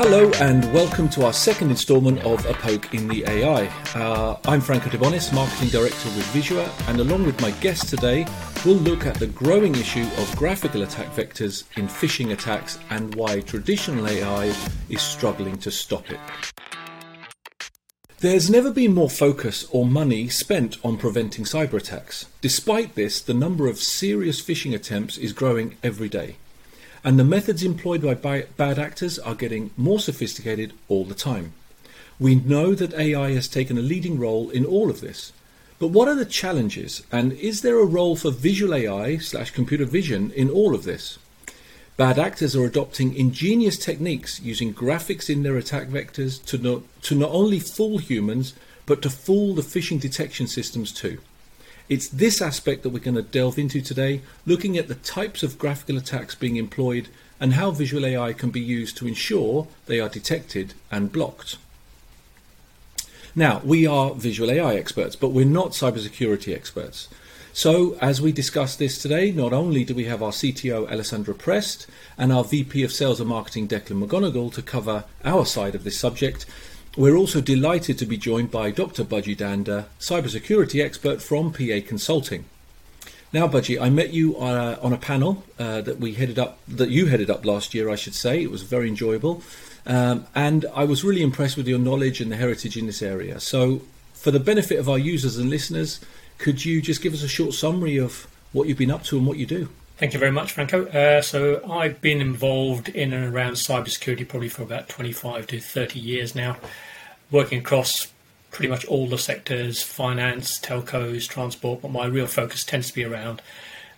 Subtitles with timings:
[0.00, 3.66] Hello and welcome to our second instalment of A Poke in the AI.
[3.96, 8.24] Uh, I'm Franco De Bonis, Marketing Director with Visua, and along with my guest today,
[8.64, 13.40] we'll look at the growing issue of graphical attack vectors in phishing attacks and why
[13.40, 14.54] traditional AI
[14.88, 16.20] is struggling to stop it.
[18.18, 22.26] There's never been more focus or money spent on preventing cyber attacks.
[22.40, 26.36] Despite this, the number of serious phishing attempts is growing every day
[27.04, 31.52] and the methods employed by bad actors are getting more sophisticated all the time.
[32.20, 35.32] We know that AI has taken a leading role in all of this.
[35.78, 39.84] But what are the challenges, and is there a role for visual AI slash computer
[39.84, 41.18] vision in all of this?
[41.96, 47.14] Bad actors are adopting ingenious techniques using graphics in their attack vectors to not, to
[47.14, 48.54] not only fool humans,
[48.86, 51.18] but to fool the phishing detection systems too.
[51.88, 55.58] It's this aspect that we're going to delve into today, looking at the types of
[55.58, 57.08] graphical attacks being employed
[57.40, 61.56] and how visual AI can be used to ensure they are detected and blocked.
[63.34, 67.08] Now, we are visual AI experts, but we're not cybersecurity experts.
[67.54, 71.86] So, as we discuss this today, not only do we have our CTO Alessandro Prest
[72.18, 75.98] and our VP of Sales and Marketing Declan McGonigle to cover our side of this
[75.98, 76.44] subject,
[76.98, 79.04] we're also delighted to be joined by Dr.
[79.04, 82.44] Budgie Dhanda, cybersecurity expert from PA Consulting.
[83.32, 86.90] Now, Budgie, I met you uh, on a panel uh, that we headed up, that
[86.90, 88.42] you headed up last year, I should say.
[88.42, 89.44] It was very enjoyable,
[89.86, 93.38] um, and I was really impressed with your knowledge and the heritage in this area.
[93.38, 93.82] So,
[94.14, 96.00] for the benefit of our users and listeners,
[96.38, 99.24] could you just give us a short summary of what you've been up to and
[99.24, 99.68] what you do?
[99.98, 100.86] Thank you very much, Franco.
[100.86, 105.98] Uh, so I've been involved in and around cybersecurity probably for about 25 to 30
[105.98, 106.56] years now,
[107.30, 108.08] working across
[108.50, 113.04] pretty much all the sectors finance, telcos, transport, but my real focus tends to be
[113.04, 113.42] around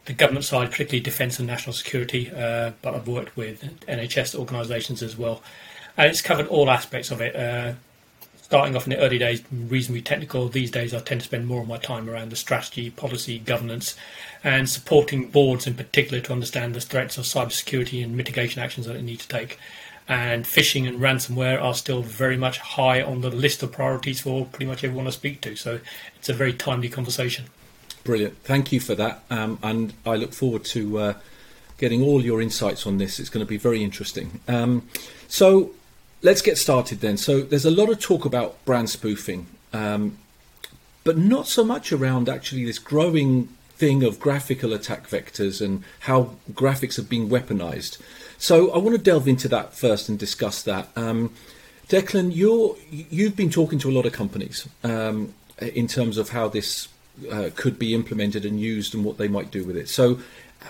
[0.06, 2.30] the government side, particularly defence and national security.
[2.30, 5.42] Uh, but I've worked with NHS organisations as well.
[5.96, 7.36] And it's covered all aspects of it.
[7.36, 7.74] Uh,
[8.50, 10.48] starting off in the early days, reasonably technical.
[10.48, 13.94] These days, I tend to spend more of my time around the strategy, policy, governance,
[14.42, 18.94] and supporting boards in particular to understand the threats of cybersecurity and mitigation actions that
[18.94, 19.56] they need to take.
[20.10, 24.44] And phishing and ransomware are still very much high on the list of priorities for
[24.44, 25.54] pretty much everyone I speak to.
[25.54, 25.78] So
[26.16, 27.44] it's a very timely conversation.
[28.02, 28.36] Brilliant.
[28.42, 29.22] Thank you for that.
[29.30, 31.14] Um, and I look forward to uh,
[31.78, 33.20] getting all your insights on this.
[33.20, 34.40] It's going to be very interesting.
[34.48, 34.88] Um,
[35.28, 35.70] so,
[36.22, 37.16] let's get started then.
[37.16, 40.18] So there's a lot of talk about brand spoofing, um,
[41.04, 43.46] but not so much around actually this growing
[43.76, 47.98] thing of graphical attack vectors and how graphics have been weaponized.
[48.40, 50.88] So I want to delve into that first and discuss that.
[50.96, 51.32] Um,
[51.88, 56.48] Declan, you're you've been talking to a lot of companies um, in terms of how
[56.48, 56.88] this
[57.30, 59.90] uh, could be implemented and used and what they might do with it.
[59.90, 60.20] So,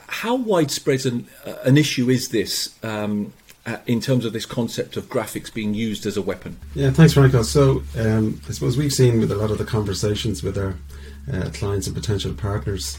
[0.09, 3.33] how widespread an, uh, an issue is this um,
[3.65, 6.59] uh, in terms of this concept of graphics being used as a weapon?
[6.75, 7.43] Yeah, thanks, Franco.
[7.43, 10.75] So, um, I suppose we've seen with a lot of the conversations with our
[11.33, 12.99] uh, clients and potential partners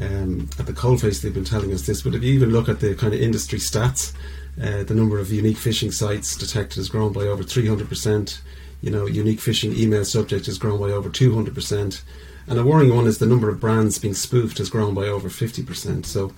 [0.00, 2.02] um, at the coalface, they've been telling us this.
[2.02, 4.12] But if you even look at the kind of industry stats,
[4.60, 8.40] uh, the number of unique phishing sites detected has grown by over 300%.
[8.82, 12.02] You know, unique phishing email subject has grown by over 200%.
[12.46, 15.28] And a worrying one is the number of brands being spoofed has grown by over
[15.28, 16.04] 50%.
[16.06, 16.32] So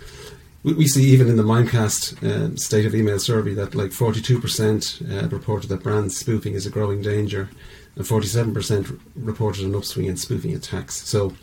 [0.63, 5.25] we, we see even in the Mimecast uh, state of email survey that like 42%
[5.25, 7.49] uh, reported that brand spoofing is a growing danger,
[7.97, 10.97] and 47% reported an upswing in spoofing attacks.
[11.09, 11.35] So,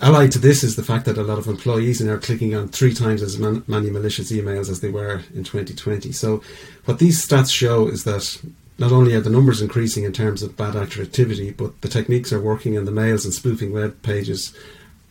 [0.00, 2.68] allied to this is the fact that a lot of employees are now clicking on
[2.68, 6.12] three times as man- many malicious emails as they were in 2020.
[6.12, 6.42] So,
[6.84, 8.40] what these stats show is that
[8.78, 12.32] not only are the numbers increasing in terms of bad actor activity, but the techniques
[12.32, 14.54] are working, and the mails and spoofing web pages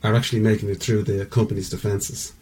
[0.03, 2.33] are actually making it through the company's defences.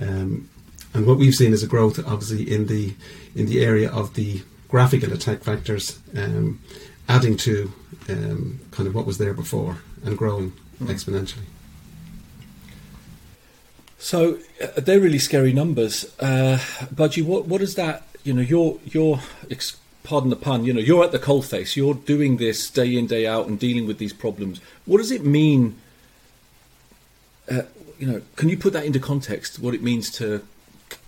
[0.00, 0.48] Um,
[0.92, 2.94] and what we've seen is a growth, obviously, in the
[3.34, 6.60] in the area of the graphical attack vectors, um,
[7.08, 7.72] adding to
[8.08, 10.86] um, kind of what was there before and growing mm.
[10.86, 11.46] exponentially.
[14.04, 16.58] So uh, they're really scary numbers, uh,
[16.94, 17.24] Budgie.
[17.24, 18.02] What what is that?
[18.22, 19.20] You know, you're you're
[20.02, 20.66] pardon the pun.
[20.66, 21.74] You know, you're at the coalface.
[21.74, 24.60] You're doing this day in day out and dealing with these problems.
[24.84, 25.76] What does it mean?
[27.50, 27.62] Uh,
[27.98, 29.58] you know, can you put that into context?
[29.58, 30.42] What it means to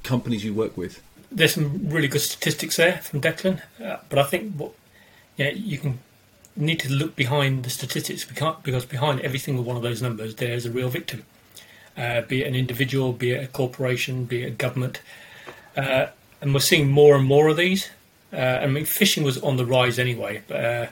[0.02, 1.02] companies you work with?
[1.30, 4.72] There's some really good statistics there from Declan, uh, but I think what
[5.36, 5.98] yeah you can
[6.56, 10.64] need to look behind the statistics because behind every single one of those numbers there's
[10.64, 11.24] a real victim,
[11.96, 15.00] uh, be it an individual, be it a corporation, be it a government,
[15.76, 16.06] uh,
[16.40, 17.90] and we're seeing more and more of these.
[18.32, 20.86] Uh, I mean, phishing was on the rise anyway, but uh,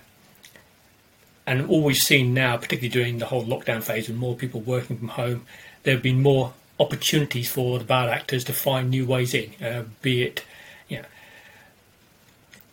[1.46, 4.96] and all we've seen now, particularly during the whole lockdown phase, with more people working
[4.96, 5.46] from home,
[5.82, 9.84] there have been more opportunities for the bad actors to find new ways in, uh,
[10.00, 10.44] be it,
[10.88, 11.04] you know,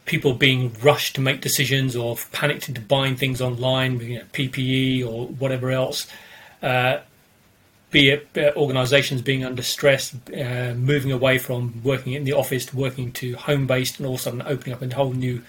[0.06, 5.06] people being rushed to make decisions or panicked into buying things online, you know, PPE
[5.06, 6.08] or whatever else.
[6.64, 7.00] Uh,
[7.92, 12.66] be it uh, organisations being under stress, uh, moving away from working in the office
[12.68, 15.44] to working to home based, and all of a sudden opening up a whole new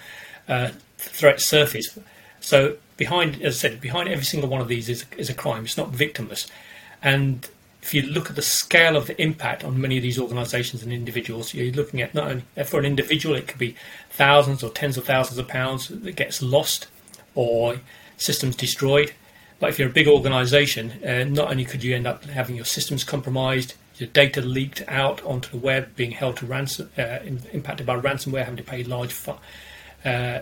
[0.47, 1.97] uh, threat surface.
[2.41, 5.63] So behind, as I said, behind every single one of these is is a crime.
[5.63, 6.49] It's not victimless,
[7.01, 7.49] and
[7.81, 10.93] if you look at the scale of the impact on many of these organisations and
[10.93, 13.75] individuals, you're looking at not only for an individual, it could be
[14.09, 16.87] thousands or tens of thousands of pounds that gets lost
[17.35, 17.79] or
[18.17, 19.13] systems destroyed
[19.59, 22.65] but if you're a big organisation, uh, not only could you end up having your
[22.65, 27.19] systems compromised, your data leaked out onto the web, being held to ransom, uh,
[27.51, 29.35] impacted by ransomware, having to pay large fu-
[30.05, 30.39] uh,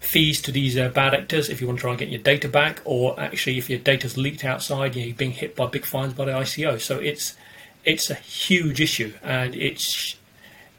[0.00, 2.48] fees to these uh, bad actors if you want to try and get your data
[2.48, 6.14] back, or actually if your data's leaked outside, you are being hit by big fines
[6.14, 6.80] by the ICO.
[6.80, 7.36] So it's
[7.84, 10.16] it's a huge issue, and it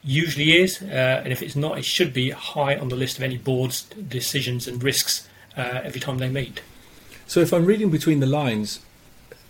[0.04, 3.24] usually is, uh, and if it's not, it should be high on the list of
[3.24, 5.28] any board's decisions and risks
[5.58, 6.62] uh, every time they meet.
[7.30, 8.80] So if I'm reading between the lines,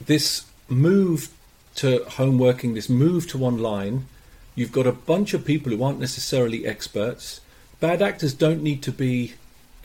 [0.06, 1.30] this move
[1.76, 4.06] to home working, this move to online,
[4.54, 7.40] you've got a bunch of people who aren't necessarily experts.
[7.80, 9.36] Bad actors don't need to be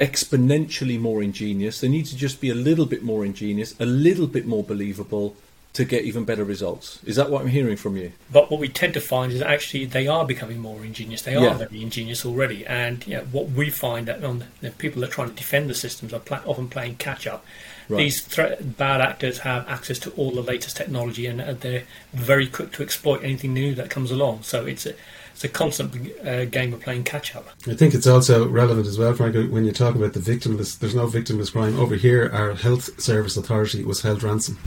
[0.01, 1.81] exponentially more ingenious.
[1.81, 5.37] They need to just be a little bit more ingenious, a little bit more believable,
[5.75, 6.99] to get even better results.
[7.05, 8.13] Is that what I'm hearing from you?
[8.33, 11.23] But what we tend to find is actually they are becoming more ingenious.
[11.23, 11.55] They are yeah.
[11.55, 15.13] very ingenious already, and you know, what we find that on the people that are
[15.13, 17.45] trying to defend the systems are pl- often playing catch up.
[17.89, 17.99] Right.
[17.99, 22.73] These threat, bad actors have access to all the latest technology, and they're very quick
[22.73, 24.43] to exploit anything new that comes along.
[24.43, 24.95] So it's a,
[25.33, 27.49] it's a constant uh, game of playing catch up.
[27.67, 30.79] I think it's also relevant as well, Frank, when you talk about the victimless.
[30.79, 32.31] There's no victimless crime over here.
[32.33, 34.59] Our health service authority was held ransom,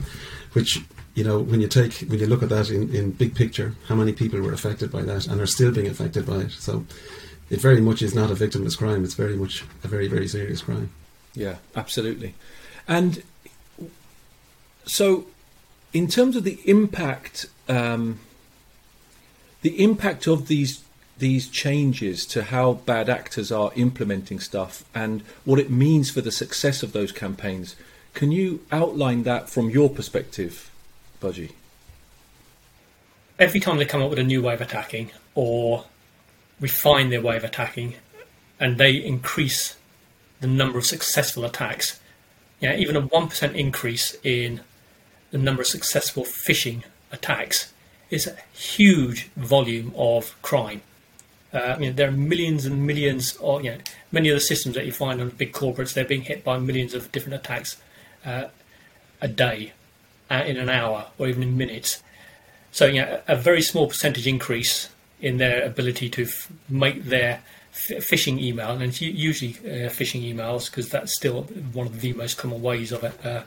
[0.53, 0.81] which
[1.17, 3.95] you know, when you take when you look at that in, in big picture, how
[3.95, 6.51] many people were affected by that and are still being affected by it.
[6.51, 6.85] So
[7.49, 9.03] it very much is not a victimless crime.
[9.03, 10.91] It's very much a very very serious crime.
[11.33, 12.35] Yeah, absolutely.
[12.87, 13.23] And
[14.85, 15.25] so,
[15.93, 18.19] in terms of the impact, um,
[19.61, 20.83] the impact of these
[21.19, 26.31] these changes to how bad actors are implementing stuff and what it means for the
[26.31, 27.75] success of those campaigns,
[28.13, 30.71] can you outline that from your perspective?
[31.21, 31.53] Budgie?
[33.39, 35.85] Every time they come up with a new way of attacking or
[36.59, 37.95] refine their way of attacking
[38.59, 39.75] and they increase
[40.39, 41.99] the number of successful attacks,
[42.59, 44.61] yeah, even a 1% increase in
[45.31, 47.71] the number of successful phishing attacks
[48.09, 50.81] is a huge volume of crime.
[51.53, 53.77] Uh, I mean, there are millions and millions, of, you know,
[54.11, 56.93] many of the systems that you find on big corporates, they're being hit by millions
[56.93, 57.77] of different attacks
[58.25, 58.45] uh,
[59.21, 59.73] a day
[60.29, 62.01] uh, in an hour or even in minutes.
[62.71, 64.89] So, you know, a very small percentage increase
[65.21, 67.41] in their ability to f- make their
[67.77, 71.43] phishing email, and it's usually uh, phishing emails because that's still
[71.73, 73.43] one of the most common ways of uh,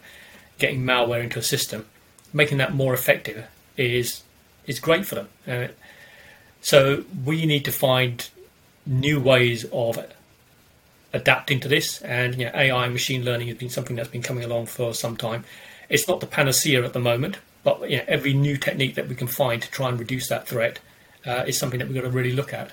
[0.58, 1.86] getting malware into a system.
[2.32, 3.46] Making that more effective
[3.76, 4.22] is
[4.66, 5.28] is great for them.
[5.46, 5.68] Uh,
[6.60, 8.28] so we need to find
[8.86, 9.98] new ways of
[11.12, 14.22] adapting to this, and you know, AI and machine learning has been something that's been
[14.22, 15.44] coming along for some time.
[15.88, 19.16] It's not the panacea at the moment, but you know, every new technique that we
[19.16, 20.78] can find to try and reduce that threat
[21.26, 22.70] uh, is something that we've got to really look at.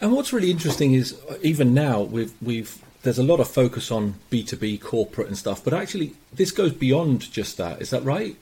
[0.00, 3.90] And what's really interesting is uh, even now we've we've there's a lot of focus
[3.90, 7.80] on B two B corporate and stuff, but actually this goes beyond just that.
[7.80, 8.36] Is that right?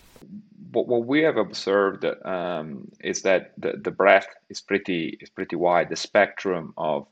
[0.72, 5.56] What, what we have observed um, is that the, the breadth is pretty is pretty
[5.56, 5.88] wide.
[5.88, 7.06] The spectrum of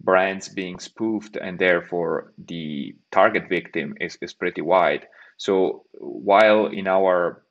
[0.00, 5.06] brands being spoofed and therefore the target victim is, is pretty wide.
[5.36, 7.41] So while in our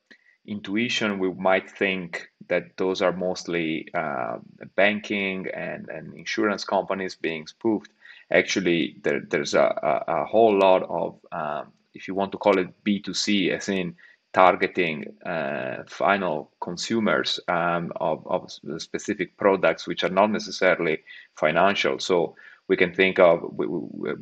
[0.45, 4.37] intuition we might think that those are mostly uh,
[4.75, 7.91] banking and, and insurance companies being spoofed,
[8.31, 12.57] actually there, there's a, a, a, whole lot of, um, if you want to call
[12.57, 13.95] it B2C, as in
[14.33, 20.99] targeting uh, final consumers um, of, of specific products which are not necessarily
[21.35, 21.99] financial.
[21.99, 22.35] So
[22.67, 23.67] we can think of, we,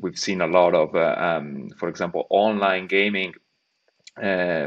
[0.03, 3.33] have seen a lot of, uh, um, for example, online gaming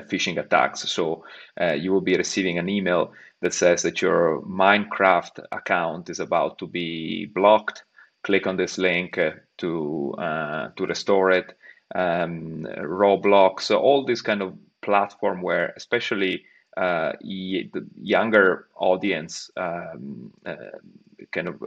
[0.09, 0.89] phishing attacks.
[0.91, 1.25] So
[1.61, 6.59] uh, you will be receiving an email that says that your Minecraft account is about
[6.59, 7.85] to be blocked.
[8.23, 11.57] Click on this link uh, to uh, to restore it.
[11.95, 16.45] Um, Roblox, so all this kind of platform where, especially
[16.77, 20.57] uh, the younger audience, um, uh,
[21.33, 21.63] kind of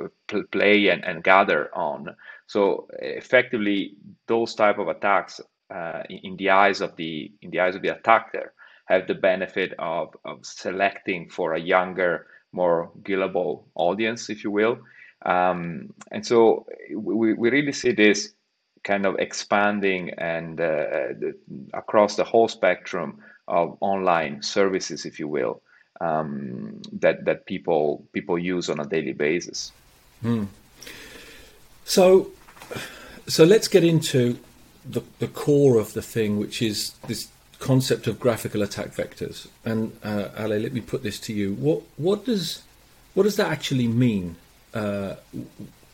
[0.52, 2.16] play and, and gather on.
[2.48, 3.96] So effectively,
[4.28, 5.42] those type of attacks
[5.74, 8.54] uh, in the eyes of the in the eyes of the attacker
[8.86, 14.78] have the benefit of, of selecting for a younger more gillable audience if you will
[15.26, 18.34] Um, and so we, we really see this
[18.84, 21.36] kind of expanding and uh, the,
[21.74, 25.62] across the whole spectrum of online services, if you will,
[26.02, 29.72] um, that that people people use on a daily basis.
[30.22, 30.46] Hmm.
[31.86, 32.32] So,
[33.28, 34.38] so let's get into
[34.88, 39.48] the, the core of the thing, which is this concept of graphical attack vectors.
[39.64, 41.54] And uh, Ale, let me put this to you.
[41.56, 42.64] What what does
[43.14, 44.36] what does that actually mean?
[44.74, 45.16] Uh,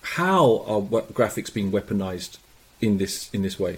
[0.02, 0.82] how are
[1.14, 2.38] graphics being weaponized
[2.82, 3.78] in this in this way?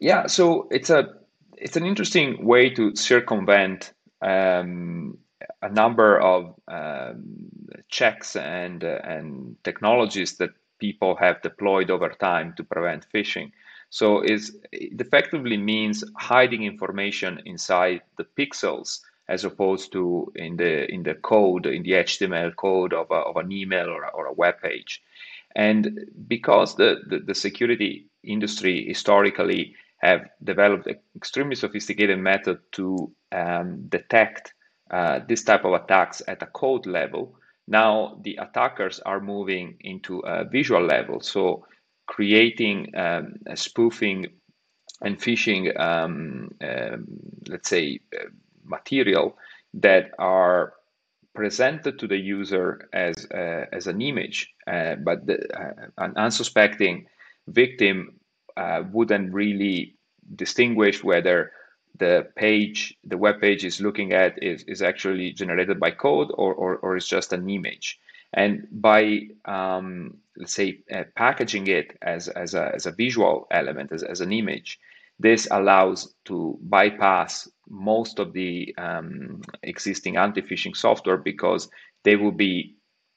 [0.00, 1.14] Yeah, so it's a
[1.56, 5.18] it's an interesting way to circumvent um,
[5.60, 7.22] a number of um,
[7.88, 13.52] checks and uh, and technologies that people have deployed over time to prevent phishing.
[13.92, 14.40] So it
[14.72, 21.66] effectively means hiding information inside the pixels as opposed to in the in the code
[21.66, 25.02] in the HTML code of, a, of an email or, or a web page.
[25.56, 33.12] And because the, the, the security industry historically have developed an extremely sophisticated method to
[33.30, 34.54] um, detect
[34.90, 37.34] uh, this type of attacks at a code level,
[37.68, 41.20] now the attackers are moving into a visual level.
[41.20, 41.66] So
[42.06, 44.26] creating um, spoofing
[45.00, 47.06] and phishing, um, um,
[47.48, 48.26] let's say, uh,
[48.64, 49.36] material
[49.74, 50.74] that are
[51.34, 57.06] presented to the user as uh, as an image, uh, but the, uh, an unsuspecting
[57.48, 58.20] victim
[58.56, 59.96] uh, wouldn't really
[60.36, 61.52] distinguish whether
[61.98, 66.54] the page, the web page is looking at is, is actually generated by code or,
[66.54, 67.98] or, or is just an image.
[68.32, 73.92] And by, um, let's say, uh, packaging it as, as, a, as a visual element,
[73.92, 74.78] as, as an image,
[75.18, 81.68] this allows to bypass most of the um, existing anti-phishing software because
[82.02, 82.74] they will be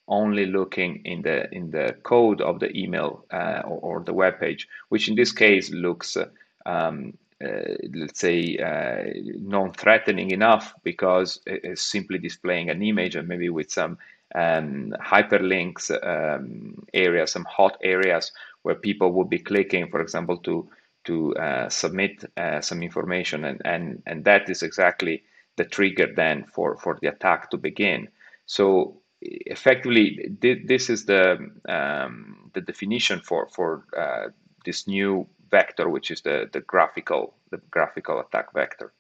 [0.07, 4.39] only looking in the in the code of the email uh, or, or, the web
[4.39, 6.27] page, which in this case looks, uh,
[6.67, 13.50] um, uh, let's say, uh, non-threatening enough because it's simply displaying an image and maybe
[13.50, 13.98] with some
[14.35, 18.31] um, hyperlinks um, areas, some hot areas
[18.63, 20.69] where people would be clicking, for example, to
[21.05, 25.23] to uh, submit uh, some information, and, and and that is exactly
[25.55, 28.07] the trigger then for for the attack to begin.
[28.45, 34.29] So effectively, this is the um, the definition for for uh,
[34.65, 38.91] this new vector, which is the the graphical the graphical attack vector.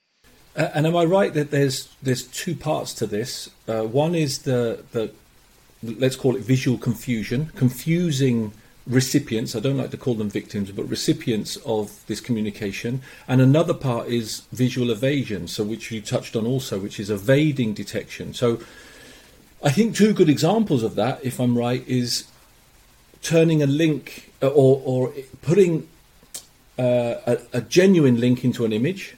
[0.55, 3.49] Uh, and am I right that there's there's two parts to this?
[3.67, 5.11] Uh, one is the the
[5.99, 8.53] let's call it visual confusion, confusing
[8.87, 9.55] recipients.
[9.55, 13.01] I don't like to call them victims, but recipients of this communication.
[13.27, 17.73] And another part is visual evasion, so which you touched on also, which is evading
[17.73, 18.33] detection.
[18.33, 18.59] So
[19.63, 22.25] I think two good examples of that, if I'm right, is
[23.21, 25.87] turning a link uh, or or putting
[26.77, 29.15] uh, a, a genuine link into an image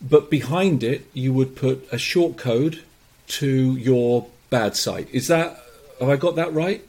[0.00, 2.82] but behind it you would put a short code
[3.26, 5.08] to your bad site.
[5.10, 5.62] Is that
[6.00, 6.84] have I got that right?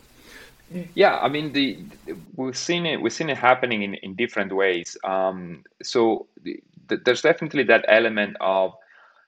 [0.95, 1.83] Yeah, I mean the
[2.35, 4.97] we've seen it we've seen it happening in, in different ways.
[5.03, 8.73] Um, so the, the, there's definitely that element of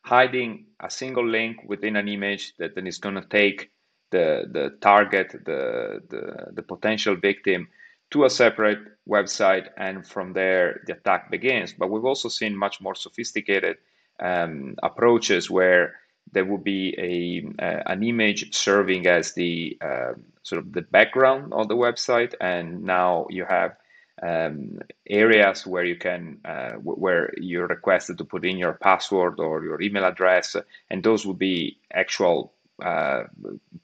[0.04, 3.72] hiding a single link within an image that then is going to take
[4.12, 7.68] the the target the, the the potential victim
[8.12, 11.74] to a separate website, and from there the attack begins.
[11.74, 13.78] But we've also seen much more sophisticated
[14.22, 15.96] um, approaches where
[16.32, 20.14] there will be a uh, an image serving as the uh,
[20.44, 23.76] sort of the background of the website, and now you have
[24.22, 29.64] um, areas where you can uh, where you're requested to put in your password or
[29.64, 30.56] your email address,
[30.90, 32.54] and those will be actual
[32.84, 33.24] uh,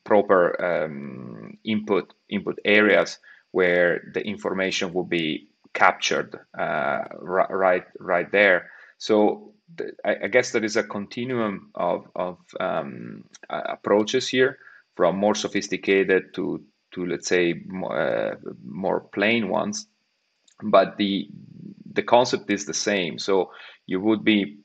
[0.03, 3.19] proper um, input input areas
[3.51, 8.69] where the information will be captured uh, right right there.
[8.98, 9.53] So
[10.04, 14.58] I, guess there is a continuum of of um, approaches here,
[14.96, 18.36] from more sophisticated to to let's say more, uh,
[18.66, 19.88] more plain ones,
[20.64, 21.30] but the
[21.94, 23.20] the concept is the same.
[23.20, 23.52] So
[23.86, 24.58] you would be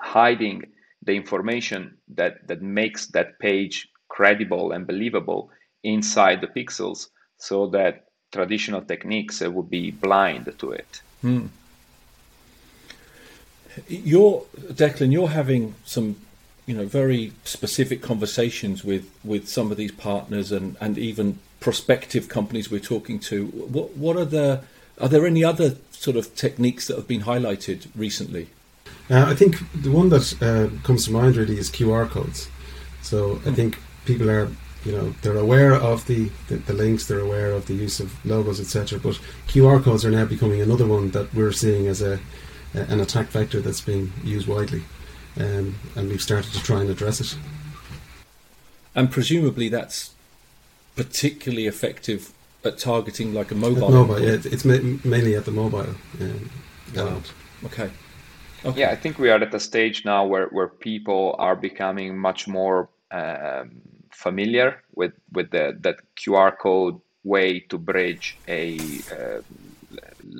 [0.00, 0.62] hiding
[1.02, 5.50] the information that that makes that page credible and believable
[5.82, 7.08] inside the pixels
[7.38, 11.02] so that traditional techniques uh, would be blind to it.
[11.20, 11.46] Hmm.
[13.88, 15.12] You're Declan.
[15.12, 16.16] You're having some,
[16.66, 22.28] you know, very specific conversations with with some of these partners and and even prospective
[22.28, 23.46] companies we're talking to.
[23.46, 24.62] What what are the
[25.00, 28.48] are there any other sort of techniques that have been highlighted recently?
[29.10, 32.48] Uh, I think the one that uh, comes to mind really is QR codes.
[33.02, 33.54] So I hmm.
[33.54, 34.50] think people are
[34.84, 38.24] you know they're aware of the, the, the links, they're aware of the use of
[38.24, 38.98] logos, etc.
[38.98, 42.18] But QR codes are now becoming another one that we're seeing as a, a
[42.74, 44.82] an attack vector that's being used widely,
[45.38, 47.36] um, and we've started to try and address it.
[48.94, 50.14] And presumably that's
[50.96, 52.32] particularly effective
[52.64, 53.86] at targeting like a mobile.
[53.86, 55.94] At mobile, yeah, it's ma- mainly at the mobile.
[56.20, 56.50] Um,
[56.94, 57.22] wow.
[57.64, 57.90] Okay.
[58.64, 58.80] okay.
[58.80, 62.48] Yeah, I think we are at a stage now where, where people are becoming much
[62.48, 68.78] more um, familiar with with the that QR code way to bridge a
[69.12, 69.42] uh,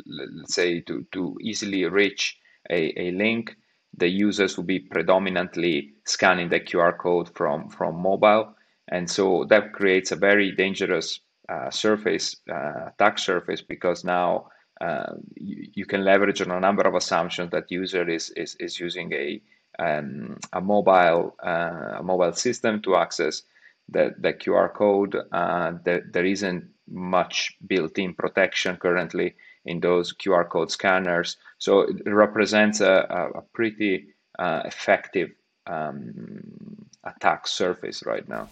[0.06, 2.38] let's say to to easily reach
[2.70, 3.56] a, a link
[3.96, 8.54] the users will be predominantly scanning the QR code from from mobile
[8.88, 14.48] and so that creates a very dangerous uh, surface uh, attack surface because now
[14.80, 18.78] uh, you, you, can leverage on a number of assumptions that user is is, is
[18.78, 19.40] using a
[19.78, 23.42] um, a mobile uh, a mobile system to access
[23.88, 25.16] the, the QR code.
[25.32, 29.34] Uh, there, there isn't much built-in protection currently
[29.66, 31.37] in those QR code scanners.
[31.58, 34.08] So it represents a, a, pretty
[34.38, 35.30] uh, effective
[35.66, 38.49] um, attack surface right now.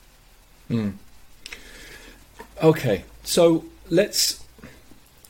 [0.71, 0.95] Mm.
[2.63, 4.45] Okay, so let's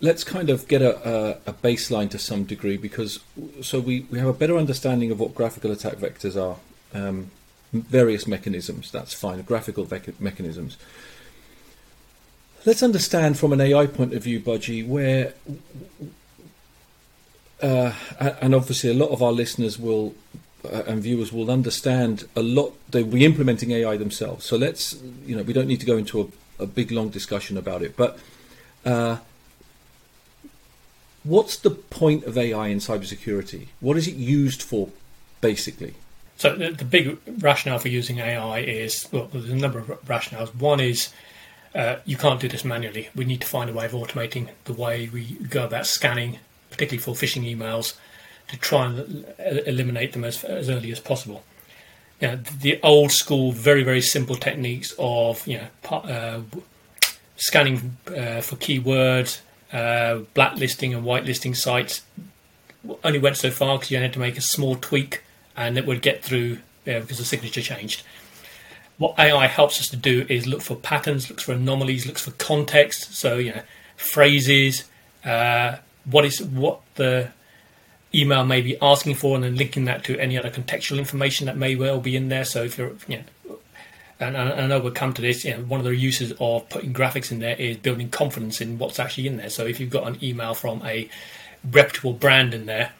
[0.01, 3.21] let's kind of get a, a, baseline to some degree because
[3.63, 6.59] so we, we have a better understanding of what graphical attack vectors are.
[6.93, 7.31] Um,
[7.75, 8.91] various mechanisms.
[8.91, 9.89] That's fine, graphical
[10.21, 10.77] mechanisms.
[12.67, 15.35] Let's understand from an AI point of view, Budgie, where,
[17.63, 20.15] uh, and obviously a lot of our listeners will
[20.65, 22.73] uh, and viewers will understand a lot.
[22.91, 24.47] They'll be implementing AI themselves.
[24.47, 27.59] So let's, you know, we don't need to go into a, a big long discussion
[27.59, 27.97] about it.
[27.97, 28.19] But
[28.85, 29.19] uh,
[31.23, 33.69] what's the point of AI in cybersecurity?
[33.81, 34.89] What is it used for,
[35.43, 35.95] basically?
[36.37, 40.55] So the, the, big rationale for using AI is well, there's a number of rationales.
[40.55, 41.13] One is
[41.75, 43.09] uh, you can't do this manually.
[43.15, 46.39] We need to find a way of automating the way we go about scanning,
[46.71, 47.95] particularly for phishing emails,
[48.49, 49.25] to try and
[49.67, 51.43] eliminate them as, as early as possible.
[52.21, 56.41] The old school, very very simple techniques of you know uh,
[57.37, 59.41] scanning uh, for keywords,
[59.73, 62.03] uh, blacklisting and whitelisting sites
[63.03, 65.23] only went so far because you had to make a small tweak
[65.57, 68.03] and it would get through because the signature changed.
[68.99, 72.31] What AI helps us to do is look for patterns, looks for anomalies, looks for
[72.33, 73.15] context.
[73.15, 73.63] So you know,
[73.97, 74.85] phrases,
[75.25, 77.33] uh, what is what the
[78.15, 81.57] email may be asking for, and then linking that to any other contextual information that
[81.57, 82.45] may well be in there.
[82.45, 83.25] So if you're, you know,
[84.21, 85.45] and I know we'll come to this.
[85.45, 88.79] You know, one of the uses of putting graphics in there is building confidence in
[88.79, 89.51] what's actually in there.
[89.51, 91.09] So if you've got an email from a
[91.69, 92.93] reputable brand in there,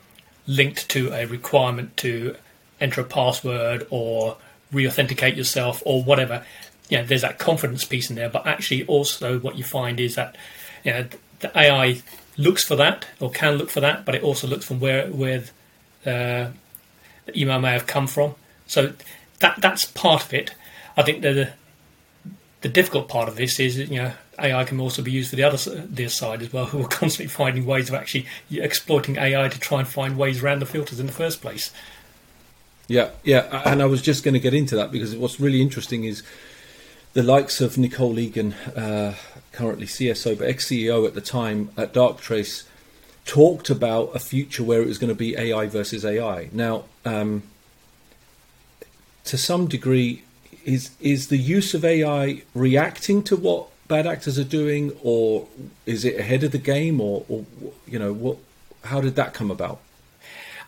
[0.47, 2.37] linked to a requirement to
[2.81, 4.37] enter a password or
[4.75, 6.45] re-authenticate yourself or whatever.
[6.89, 10.17] You know, there's that confidence piece in there, but actually also what you find is
[10.17, 10.37] that
[10.85, 11.07] you know,
[11.41, 12.03] the AI
[12.37, 15.45] looks for that or can look for that, but it also looks from where where
[16.05, 16.51] uh,
[17.27, 18.35] the email may have come from.
[18.67, 18.93] So
[19.41, 20.55] that that's part of it.
[20.97, 21.53] I think the
[22.61, 25.43] the difficult part of this is you know AI can also be used for the
[25.43, 29.61] other the side as well, who are constantly finding ways of actually exploiting AI to
[29.61, 31.71] try and find ways around the filters in the first place.
[32.87, 36.05] Yeah, yeah, and I was just going to get into that because what's really interesting
[36.05, 36.23] is
[37.15, 39.15] the likes of Nicole Eagan, uh,
[39.53, 42.65] currently CSO but ex CEO at the time at Darktrace,
[43.25, 46.51] talked about a future where it was going to be AI versus AI.
[46.53, 47.45] Now, um,
[49.25, 50.23] to some degree,
[50.67, 55.47] is is the use of AI reacting to what bad actors are doing, or
[55.87, 57.45] is it ahead of the game, or, or
[57.87, 58.37] you know what?
[58.85, 59.81] How did that come about?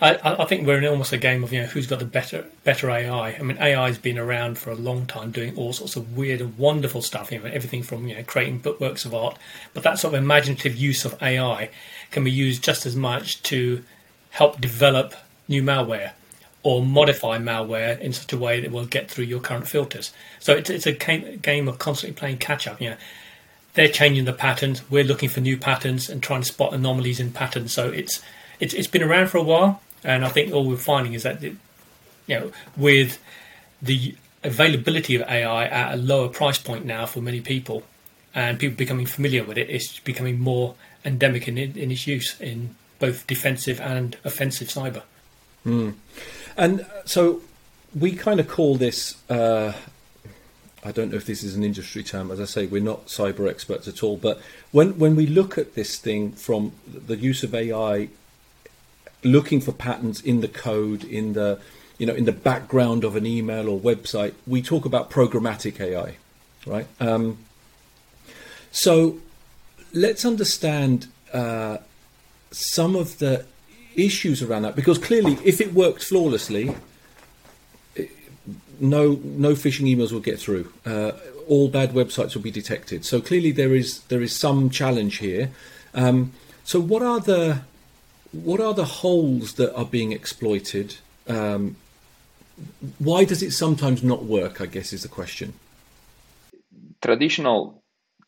[0.01, 2.45] I, I, think we're in almost a game of you know who's got the better
[2.65, 3.31] better AI.
[3.31, 6.43] I mean, AI has been around for a long time, doing all sorts of weird
[6.43, 7.33] and wonderful stuff.
[7.33, 9.39] You know, everything from you know creating works of art,
[9.73, 11.71] but that sort of imaginative use of AI
[12.11, 13.83] can be used just as much to
[14.31, 15.15] help develop
[15.49, 16.13] new malware
[16.63, 20.13] or modify malware in such a way that will get through your current filters.
[20.41, 22.81] So it's, it's a game of constantly playing catch up.
[22.81, 22.97] You know,
[23.75, 24.83] they're changing the patterns.
[24.91, 27.73] We're looking for new patterns and trying to spot anomalies in patterns.
[27.73, 28.21] So it's
[28.59, 29.81] it's, it's been around for a while.
[30.07, 31.59] And I think all we're finding is that, you
[32.29, 33.19] know, with
[33.83, 34.15] the
[34.45, 37.83] availability of AI at a lower price point now for many people,
[38.35, 42.77] and people becoming familiar with it, it's becoming more endemic in, in its use in
[42.99, 45.03] both defensive and offensive cyber.
[45.65, 45.95] Mm.
[46.57, 47.41] And so
[47.99, 49.17] we kind of call this.
[49.29, 49.73] Uh,
[50.85, 52.31] I don't know if this is an industry term.
[52.31, 54.17] As I say, we're not cyber experts at all.
[54.17, 54.41] But
[54.71, 58.09] when when we look at this thing from the use of AI
[59.27, 61.61] looking for patterns in the code, in the
[61.99, 66.17] you know in the background of an email or website, we talk about programmatic AI.
[66.67, 66.87] right?
[67.01, 67.39] Um,
[68.71, 69.19] so
[69.93, 71.79] let's understand uh,
[72.51, 73.47] some of the
[73.95, 76.75] issues around that because clearly, if it worked flawlessly,
[78.81, 80.73] no no phishing emails will get through.
[80.85, 81.13] Uh,
[81.49, 83.05] all bad websites will be detected.
[83.05, 85.51] So clearly, there is there is some challenge here.
[85.95, 86.33] Um,
[86.65, 87.63] so what are the
[88.45, 90.97] what are the holes that are being exploited?
[91.29, 91.77] Um,
[92.99, 94.61] why does it sometimes not work?
[94.61, 95.55] I guess is the question.
[97.03, 97.83] Traditional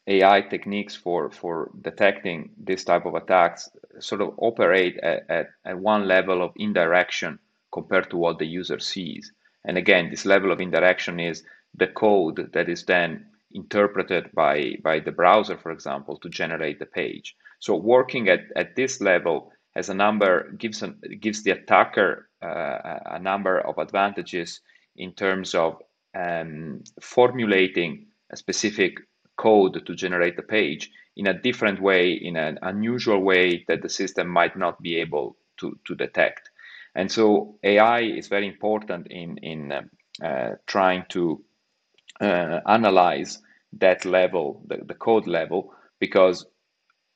[0.06, 3.68] AI techniques for for detecting this type of attacks
[4.00, 7.38] sort of operate at, at, at one level of indirection
[7.72, 9.32] compared to what the user sees.
[9.64, 11.42] And again, this level of indirection is
[11.74, 16.86] the code that is then interpreted by, by the browser, for example, to generate the
[16.86, 17.36] page.
[17.60, 20.82] So working at, at this level has a number gives
[21.20, 24.60] gives the attacker uh, a number of advantages
[24.96, 25.80] in terms of
[26.14, 28.98] um, formulating a specific
[29.36, 33.88] code to generate the page in a different way, in an unusual way that the
[33.88, 36.50] system might not be able to, to detect.
[36.94, 39.82] And so AI is very important in, in uh,
[40.24, 41.44] uh, trying to
[42.20, 43.38] uh, analyze
[43.78, 46.46] that level, the, the code level, because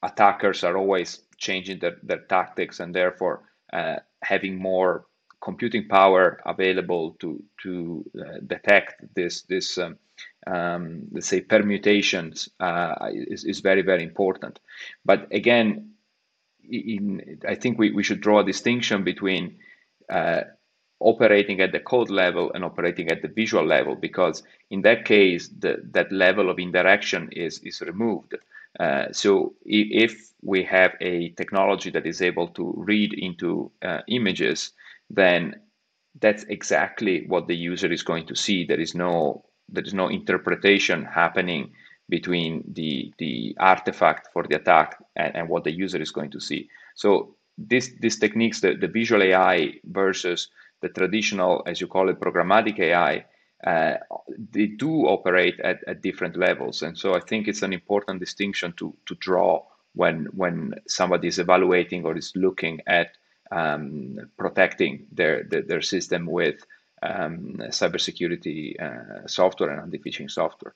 [0.02, 5.06] attackers are always changing their, their tactics and therefore uh, having more
[5.40, 9.98] computing power available to to uh, detect this this um,
[10.46, 14.60] um, let's say permutations uh, is, is very very important.
[15.04, 15.92] But again
[16.70, 19.58] in, I think we, we should draw a distinction between
[20.08, 20.42] uh,
[21.00, 25.48] operating at the code level and operating at the visual level because in that case
[25.58, 28.36] the, that level of indirection is is removed
[28.80, 34.72] uh, so if we have a technology that is able to read into uh, images
[35.10, 35.54] then
[36.20, 38.64] that's exactly what the user is going to see.
[38.64, 41.72] There is no there is no interpretation happening
[42.08, 46.40] between the the artifact for the attack and, and what the user is going to
[46.40, 46.68] see.
[46.94, 50.48] So this these techniques the, the visual ai versus
[50.80, 53.24] the traditional as you call it programmatic ai
[53.66, 53.94] uh,
[54.50, 58.72] they do operate at, at different levels and so i think it's an important distinction
[58.76, 59.62] to to draw
[59.94, 63.16] when when somebody is evaluating or is looking at
[63.50, 66.64] um, protecting their, their, their system with
[67.02, 70.74] um, cybersecurity uh, software and anti-phishing software.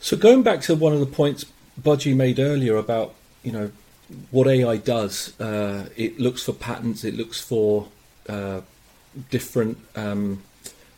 [0.00, 1.44] So going back to one of the points
[1.80, 3.70] Budgie made earlier about you know
[4.30, 7.88] what AI does, uh, it looks for patterns, it looks for
[8.28, 8.60] uh,
[9.30, 9.78] different.
[9.94, 10.42] Um,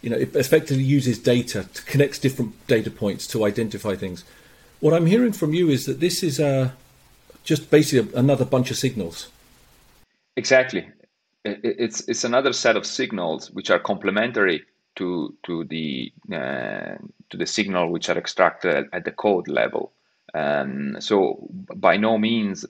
[0.02, 4.24] you know, it effectively uses data to connects different data points to identify things.
[4.80, 6.70] What I'm hearing from you is that this is uh,
[7.44, 9.28] just basically another bunch of signals.
[10.36, 10.88] Exactly,
[11.44, 14.64] it's it's another set of signals which are complementary
[14.96, 16.96] to to the uh,
[17.30, 19.92] to the signal which are extracted at the code level.
[20.34, 22.64] Um, so by no means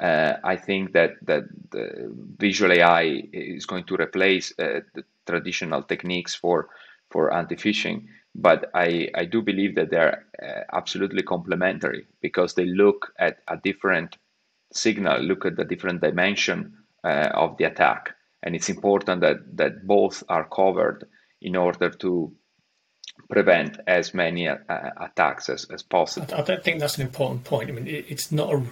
[0.00, 5.82] uh, I think that that the visual AI is going to replace uh, the traditional
[5.82, 6.68] techniques for
[7.10, 13.12] for anti-phishing, but I, I do believe that they're uh, absolutely complementary because they look
[13.18, 14.16] at a different
[14.72, 18.14] signal, look at the different dimension uh, of the attack.
[18.42, 21.06] And it's important that, that both are covered
[21.40, 22.32] in order to
[23.30, 24.58] prevent as many uh,
[24.96, 26.34] attacks as, as possible.
[26.34, 27.70] I, don't think that's an important point.
[27.70, 28.62] I mean, it, it's not a,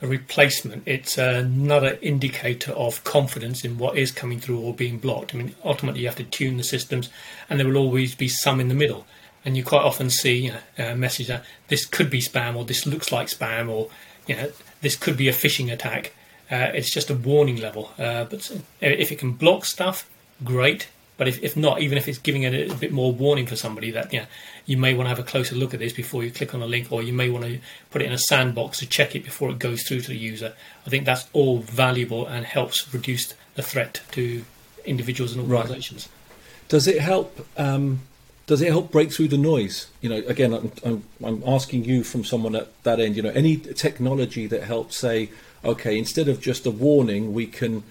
[0.00, 5.34] a, replacement, it's another indicator of confidence in what is coming through or being blocked.
[5.34, 7.10] I mean, ultimately, you have to tune the systems,
[7.48, 9.06] and there will always be some in the middle.
[9.44, 13.12] And you quite often see a message that this could be spam, or this looks
[13.12, 13.88] like spam, or
[14.26, 16.12] you know, this could be a phishing attack.
[16.50, 17.90] Uh, it's just a warning level.
[17.98, 20.08] Uh, but if it can block stuff,
[20.44, 20.88] great.
[21.18, 23.56] But if, if not, even if it's giving it a, a bit more warning for
[23.56, 24.24] somebody that yeah,
[24.64, 26.66] you may want to have a closer look at this before you click on a
[26.66, 27.58] link, or you may want to
[27.90, 30.54] put it in a sandbox to check it before it goes through to the user.
[30.86, 34.44] I think that's all valuable and helps reduce the threat to
[34.86, 36.08] individuals and organisations.
[36.08, 36.68] Right.
[36.68, 37.46] Does it help?
[37.58, 38.00] Um,
[38.46, 39.88] does it help break through the noise?
[40.00, 43.16] You know, again, I'm, I'm, I'm asking you from someone at that end.
[43.16, 45.28] You know, any technology that helps say
[45.64, 47.82] okay, instead of just a warning, we can,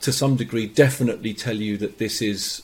[0.00, 2.62] to some degree, definitely tell you that this is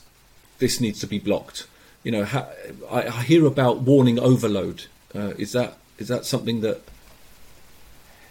[0.58, 1.66] this needs to be blocked.
[2.02, 2.48] You know, ha-
[2.90, 4.84] I, I, hear about warning overload.
[5.14, 6.82] Uh, is that is that something that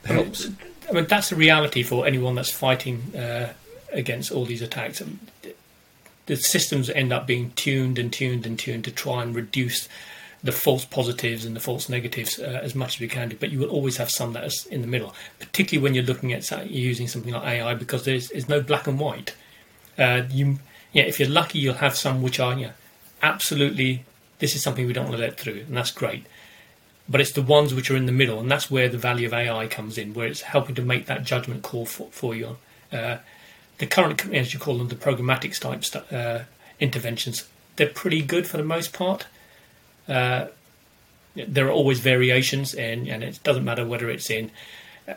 [0.05, 0.45] helps?
[0.45, 0.57] I mean,
[0.89, 3.53] I mean, that's a reality for anyone that's fighting uh,
[3.91, 5.01] against all these attacks.
[6.25, 9.89] The systems end up being tuned and tuned and tuned to try and reduce
[10.43, 13.49] the false positives and the false negatives uh, as much as we can do, but
[13.49, 16.69] you will always have some that is in the middle, particularly when you're looking at
[16.69, 19.33] using something like AI because there's, there's no black and white.
[19.97, 20.59] Uh, you,
[20.91, 22.71] yeah, if you're lucky, you'll have some which are yeah,
[23.21, 24.03] absolutely
[24.43, 26.25] this is something we don't want to let through, and that's great.
[27.07, 29.33] But it's the ones which are in the middle, and that's where the value of
[29.33, 32.57] AI comes in, where it's helping to make that judgment call for, for you.
[32.91, 33.19] Uh,
[33.77, 36.43] the current, as you call them, the programmatic type uh,
[36.81, 39.27] interventions, they're pretty good for the most part.
[40.07, 40.47] Uh,
[41.35, 44.51] there are always variations, and, and it doesn't matter whether it's in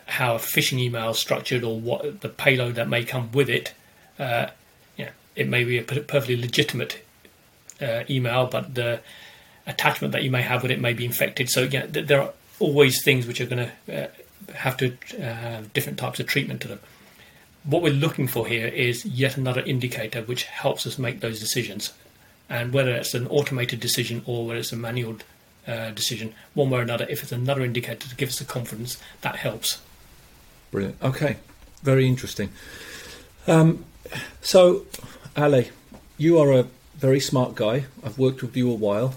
[0.07, 3.73] how a phishing email is structured or what the payload that may come with it.
[4.19, 4.47] Uh,
[5.37, 7.05] it may be a perfectly legitimate
[7.79, 8.99] uh, email, but the
[9.67, 11.49] attachment that you may have with it may be infected.
[11.49, 14.07] So yeah, th- there are always things which are going to uh,
[14.53, 16.79] have to uh, have different types of treatment to them.
[17.63, 21.93] What we're looking for here is yet another indicator which helps us make those decisions,
[22.49, 25.17] and whether it's an automated decision or whether it's a manual
[25.67, 28.97] uh, decision, one way or another, if it's another indicator to give us the confidence,
[29.21, 29.81] that helps.
[30.71, 30.95] Brilliant.
[31.01, 31.37] Okay,
[31.83, 32.49] very interesting.
[33.47, 33.85] Um,
[34.41, 34.85] so,
[35.37, 35.65] Ale,
[36.17, 37.85] you are a very smart guy.
[38.03, 39.15] I've worked with you a while,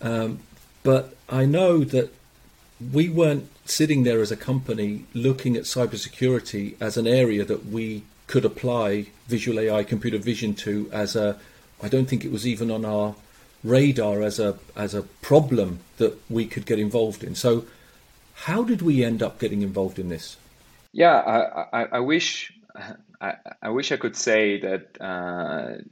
[0.00, 0.40] um,
[0.82, 2.12] but I know that
[2.92, 8.02] we weren't sitting there as a company looking at cybersecurity as an area that we
[8.26, 11.38] could apply visual AI computer vision to as a
[11.82, 13.14] I don't think it was even on our
[13.64, 17.34] radar as a as a problem that we could get involved in.
[17.34, 17.64] So,
[18.34, 20.36] how did we end up getting involved in this?
[20.92, 22.52] Yeah, I, I, I wish
[23.20, 25.82] I, I wish I could say that uh,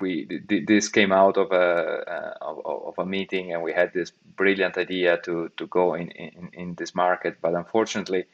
[0.00, 4.12] we this came out of a uh, of, of, a meeting and we had this
[4.36, 8.24] brilliant idea to to go in in, in this market, but unfortunately,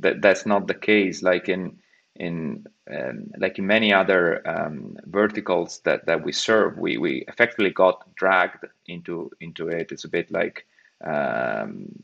[0.00, 1.22] that that's not the case.
[1.22, 1.78] Like in
[2.16, 7.70] in um, like in many other um, verticals that, that we serve, we, we effectively
[7.70, 9.92] got dragged into into it.
[9.92, 10.66] It's a bit like
[11.04, 12.02] um,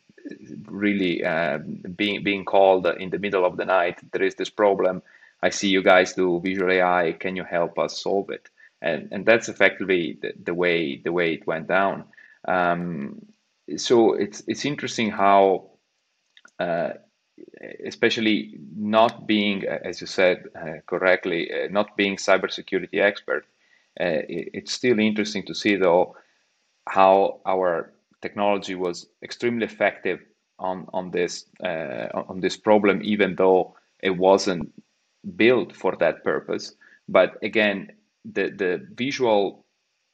[0.67, 4.01] really uh, being being called in the middle of the night.
[4.13, 5.03] There is this problem.
[5.43, 7.17] I see you guys do visual AI.
[7.19, 8.49] Can you help us solve it?
[8.81, 12.05] And and that's effectively the, the way the way it went down.
[12.47, 13.27] Um,
[13.77, 15.71] so it's it's interesting how
[16.59, 16.91] uh,
[17.85, 23.45] especially not being, uh, as you said uh, correctly, uh, not being cybersecurity expert,
[24.01, 26.17] uh, it, it's still interesting to see though
[26.89, 30.21] how our technology was extremely effective
[30.59, 34.73] on on this uh, on this problem, even though it wasn't
[35.37, 36.75] built for that purpose.
[37.09, 37.93] But again,
[38.25, 39.65] the the visual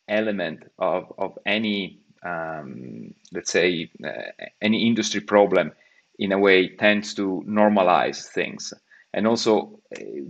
[0.09, 5.73] element of of any um, let's say uh, any industry problem
[6.19, 8.73] in a way tends to normalize things.
[9.13, 9.81] And also,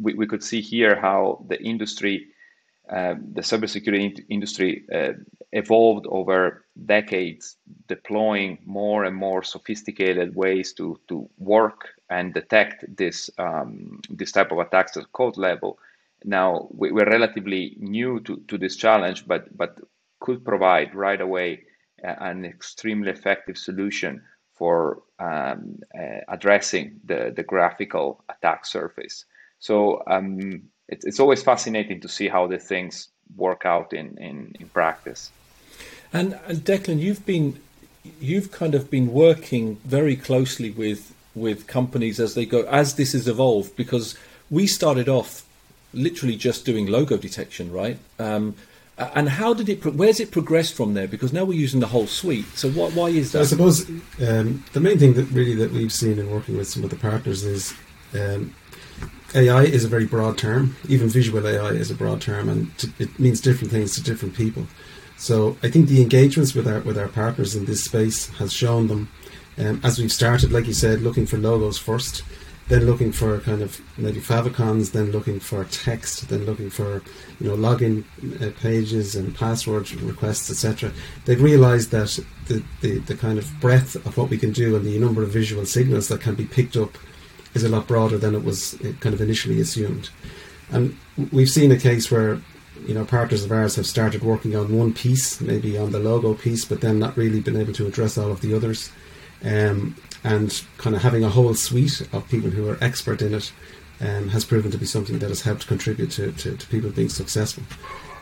[0.00, 2.26] we, we could see here how the industry,
[2.90, 5.12] uh, the cybersecurity industry, uh,
[5.52, 7.56] evolved over decades,
[7.88, 14.52] deploying more and more sophisticated ways to, to work and detect this um, this type
[14.52, 15.78] of attacks at code level.
[16.24, 19.78] Now we, we're relatively new to, to this challenge, but but
[20.20, 21.62] could provide right away
[22.02, 24.22] an extremely effective solution
[24.54, 29.24] for um, uh, addressing the, the graphical attack surface.
[29.58, 34.54] So um, it's, it's always fascinating to see how the things work out in, in,
[34.60, 35.30] in practice.
[36.12, 37.60] And, and Declan, you've been
[38.20, 43.12] you've kind of been working very closely with with companies as they go as this
[43.12, 44.16] has evolved because
[44.50, 45.44] we started off
[45.92, 47.98] literally just doing logo detection, right?
[48.18, 48.54] Um,
[48.96, 49.85] and how did it?
[49.85, 51.09] Where's it progressed from there?
[51.09, 52.46] Because now we're using the whole suite.
[52.54, 53.42] So what, why is that?
[53.42, 53.88] I suppose
[54.24, 56.96] um, the main thing that really that we've seen in working with some of the
[56.96, 57.74] partners is
[58.14, 58.54] um,
[59.35, 60.76] AI is a very broad term.
[60.88, 64.35] Even visual AI is a broad term, and t- it means different things to different
[64.35, 64.66] people.
[65.16, 68.87] So I think the engagements with our with our partners in this space has shown
[68.87, 69.09] them,
[69.59, 72.22] um, as we've started, like you said, looking for logos first
[72.68, 77.03] then looking for kind of maybe favicons, then looking for text, then looking for
[77.40, 78.05] you know login
[78.42, 80.92] uh, pages and password requests, etc.
[81.27, 84.85] They've realised that the, the the kind of breadth of what we can do and
[84.85, 86.96] the number of visual signals that can be picked up
[87.53, 90.11] is a lot broader than it was uh, kind of initially assumed.
[90.70, 90.96] And
[91.33, 92.40] we've seen a case where
[92.87, 96.33] you know partners of ours have started working on one piece, maybe on the logo
[96.33, 98.90] piece, but then not really been able to address all of the others.
[99.44, 103.52] Um, and kind of having a whole suite of people who are expert in it
[104.00, 107.08] um, has proven to be something that has helped contribute to, to, to people being
[107.08, 107.62] successful.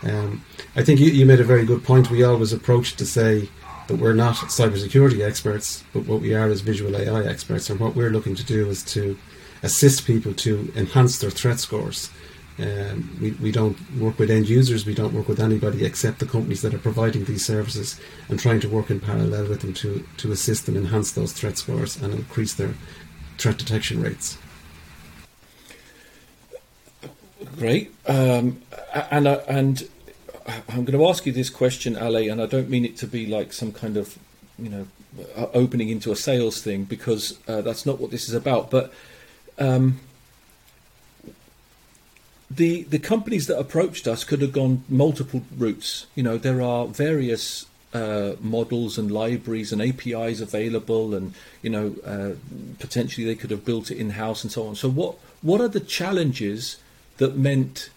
[0.03, 2.11] Um, I think you, you made a very good point.
[2.11, 3.49] We always approach to say
[3.87, 7.95] that we're not cybersecurity experts, but what we are is visual AI experts, and what
[7.95, 9.17] we're looking to do is to
[9.63, 12.11] assist people to enhance their threat scores
[12.59, 16.27] um, we, we don't work with end users, we don't work with anybody except the
[16.27, 20.05] companies that are providing these services and trying to work in parallel with them to,
[20.19, 22.75] to assist them enhance those threat scores and increase their
[23.39, 24.37] threat detection rates.
[27.57, 27.93] Great.
[28.07, 28.63] Um,
[29.11, 29.89] and, uh, and
[30.69, 33.27] I'm going to ask you this question, Ale, and I don't mean it to be
[33.27, 34.19] like some kind of,
[34.59, 34.87] you know,
[35.55, 38.71] opening into a sales thing because uh, that's not what this is about.
[38.71, 38.93] But
[39.59, 40.01] um,
[42.57, 46.07] the the companies that approached us could have gone multiple routes.
[46.15, 51.95] You know, there are various uh, models and libraries and APIs available, and you know,
[52.05, 52.33] uh,
[52.79, 54.75] potentially they could have built it in house and so on.
[54.75, 56.79] So, what what are the challenges
[57.19, 57.91] that meant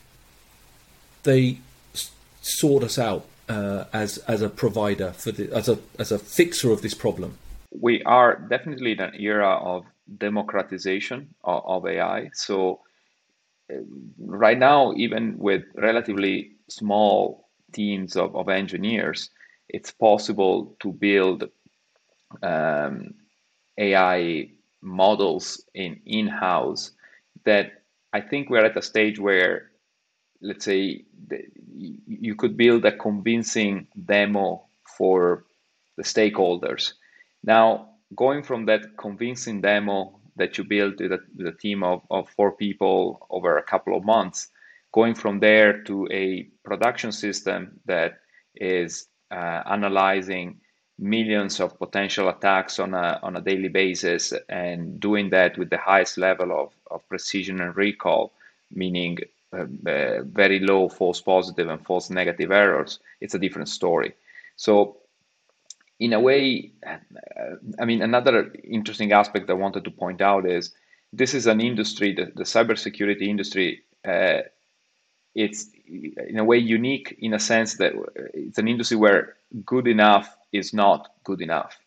[1.23, 1.59] they
[2.41, 6.71] sought us out uh, as as a provider for the, as a as a fixer
[6.71, 7.37] of this problem?
[7.71, 9.85] We are definitely in an era of
[10.17, 12.29] democratization of, of AI.
[12.33, 12.81] So
[14.19, 19.29] right now, even with relatively small teams of, of engineers,
[19.69, 21.49] it's possible to build
[22.43, 23.13] um,
[23.77, 24.49] AI
[24.81, 26.91] models in in-house
[27.43, 29.71] that I think we're at a stage where,
[30.41, 31.03] let's say,
[32.07, 34.65] you could build a convincing demo
[34.97, 35.45] for
[35.97, 36.93] the stakeholders.
[37.43, 42.01] Now, going from that convincing demo that you build with a, with a team of,
[42.09, 44.49] of four people over a couple of months,
[44.93, 48.19] going from there to a production system that
[48.55, 50.59] is uh, analyzing
[50.97, 55.77] millions of potential attacks on a, on a daily basis and doing that with the
[55.77, 58.31] highest level of, of precision and recall,
[58.71, 59.17] meaning
[59.53, 64.13] uh, uh, very low false positive and false negative errors, it's a different story.
[64.55, 64.97] So,
[65.99, 66.97] in a way, uh,
[67.79, 70.73] I mean, another interesting aspect I wanted to point out is
[71.13, 74.41] this is an industry, the, the cybersecurity industry, uh,
[75.33, 77.93] it's in a way unique in a sense that
[78.33, 81.77] it's an industry where good enough is not good enough,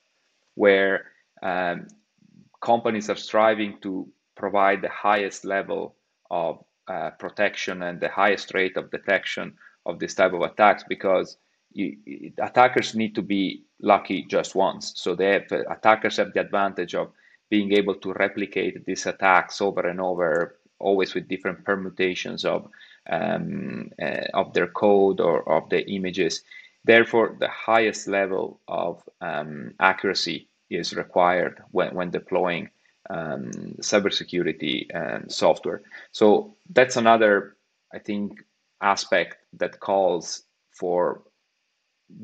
[0.54, 1.06] where
[1.42, 1.88] um,
[2.60, 5.96] companies are striving to provide the highest level
[6.30, 9.54] of uh, protection and the highest rate of detection
[9.86, 11.38] of this type of attacks because
[11.72, 11.96] you,
[12.38, 14.92] attackers need to be lucky just once.
[14.96, 17.10] So they have, attackers have the advantage of
[17.50, 22.68] being able to replicate these attacks over and over, always with different permutations of
[23.10, 26.42] um, uh, of their code or of the images.
[26.84, 32.68] Therefore, the highest level of um, accuracy is required when, when deploying
[33.10, 35.82] um, cybersecurity um, software.
[36.12, 37.56] So that's another,
[37.92, 38.44] I think,
[38.82, 41.22] aspect that calls for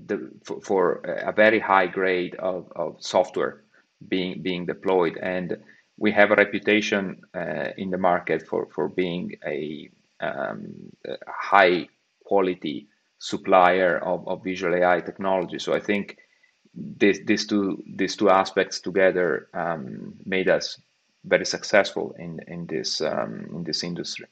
[0.06, 3.62] the for, for a very high grade of, of software
[4.08, 5.56] being being deployed, and
[5.98, 11.88] we have a reputation uh, in the market for for being a, um, a high
[12.24, 15.58] quality supplier of, of visual AI technology.
[15.58, 16.18] So I think
[16.74, 20.80] this, these two these two aspects together um, made us
[21.24, 24.26] very successful in in this um, in this industry.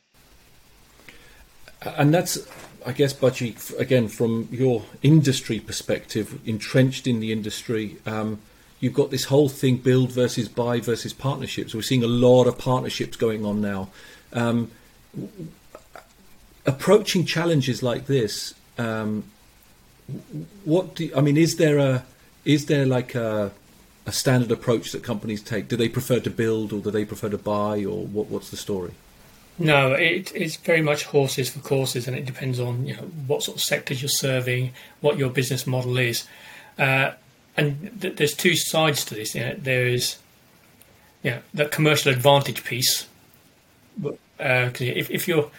[1.84, 2.38] And that's,
[2.86, 7.96] I guess, Budgie, again from your industry perspective, entrenched in the industry.
[8.06, 8.40] Um,
[8.80, 11.74] you've got this whole thing: build versus buy versus partnerships.
[11.74, 13.90] We're seeing a lot of partnerships going on now.
[14.32, 14.70] Um,
[16.64, 19.24] approaching challenges like this, um,
[20.64, 21.36] what do you, I mean?
[21.36, 22.04] Is there a
[22.44, 23.52] is there like a
[24.06, 25.68] a standard approach that companies take?
[25.68, 28.56] Do they prefer to build or do they prefer to buy or what, what's the
[28.56, 28.92] story?
[29.62, 33.42] No, it, it's very much horses for courses, and it depends on you know what
[33.44, 36.26] sort of sectors you're serving, what your business model is,
[36.78, 37.12] uh,
[37.56, 39.34] and th- there's two sides to this.
[39.34, 40.18] You know, there is,
[41.22, 43.06] you know, the commercial advantage piece.
[44.04, 45.50] Uh, if, if you're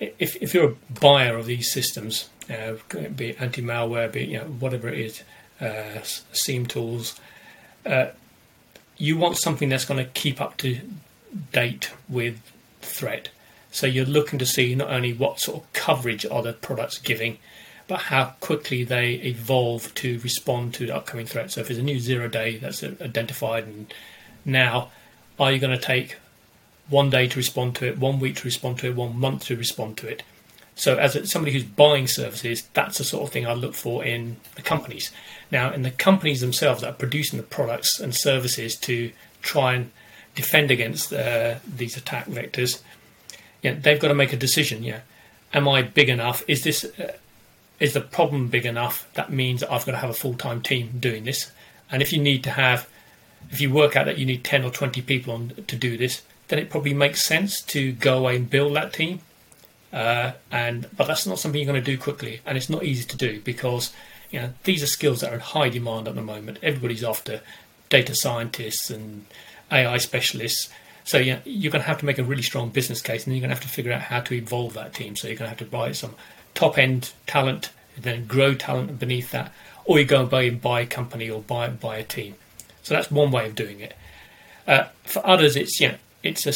[0.00, 2.74] if, if you're a buyer of these systems, uh,
[3.14, 5.22] be it anti-malware, be it, you know whatever it is,
[5.60, 6.00] uh,
[6.32, 7.20] SIEM tools,
[7.84, 8.06] uh,
[8.96, 10.80] you want something that's going to keep up to
[11.52, 12.40] date with
[12.86, 13.28] threat.
[13.70, 17.38] So you're looking to see not only what sort of coverage are the products giving,
[17.88, 21.52] but how quickly they evolve to respond to the upcoming threat.
[21.52, 23.92] So if there's a new zero day that's identified and
[24.44, 24.90] now,
[25.38, 26.16] are you going to take
[26.88, 29.56] one day to respond to it, one week to respond to it, one month to
[29.56, 30.22] respond to it?
[30.74, 34.36] So as somebody who's buying services, that's the sort of thing I look for in
[34.56, 35.10] the companies.
[35.50, 39.10] Now, in the companies themselves that are producing the products and services to
[39.42, 39.90] try and
[40.36, 42.82] defend against uh, these attack vectors,
[43.62, 44.84] yeah, they've got to make a decision.
[44.84, 45.00] Yeah,
[45.52, 46.44] am I big enough?
[46.46, 47.16] Is this uh,
[47.80, 49.08] is the problem big enough?
[49.14, 51.50] That means I've got to have a full time team doing this.
[51.90, 52.88] And if you need to have,
[53.50, 56.22] if you work out that you need ten or twenty people on to do this,
[56.48, 59.20] then it probably makes sense to go away and build that team.
[59.92, 63.04] Uh, and but that's not something you're going to do quickly, and it's not easy
[63.04, 63.92] to do because
[64.30, 66.58] you know, these are skills that are in high demand at the moment.
[66.62, 67.40] Everybody's after
[67.88, 69.24] data scientists and
[69.70, 70.68] AI specialists.
[71.04, 73.40] So yeah, you're going to have to make a really strong business case, and you're
[73.40, 75.16] going to have to figure out how to evolve that team.
[75.16, 76.14] So you're going to have to buy some
[76.54, 79.52] top-end talent and then grow talent beneath that,
[79.84, 82.34] or you go and buy, and buy a company or buy buy a team.
[82.82, 83.94] So that's one way of doing it.
[84.66, 86.52] Uh, for others, it's know, it's a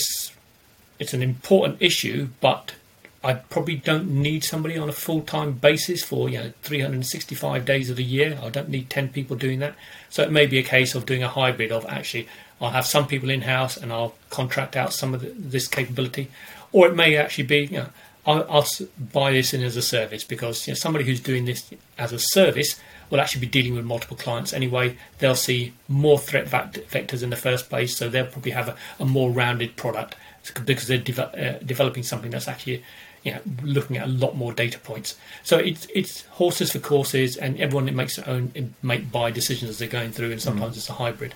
[0.99, 2.75] it's an important issue, but
[3.23, 7.91] I probably don't need somebody on a full time basis for you know 365 days
[7.91, 8.39] of the year.
[8.43, 9.75] I don't need 10 people doing that.
[10.09, 12.29] So it may be a case of doing a hybrid of actually
[12.61, 16.31] I'll have some people in house and I'll contract out some of the, this capability,
[16.73, 17.89] or it may actually be you know
[18.27, 18.67] I'll, I'll,
[19.13, 22.19] buy this in as a service because you know, somebody who's doing this as a
[22.19, 24.97] service will actually be dealing with multiple clients anyway.
[25.19, 29.05] They'll see more threat vectors in the first place, so they'll probably have a, a
[29.05, 30.17] more rounded product
[30.65, 32.83] because they're de- uh, developing something that's actually
[33.23, 35.17] you know, looking at a lot more data points.
[35.43, 39.79] So it's it's horses for courses, and everyone makes their own make buy decisions as
[39.79, 40.79] they're going through, and sometimes mm.
[40.79, 41.35] it's a hybrid.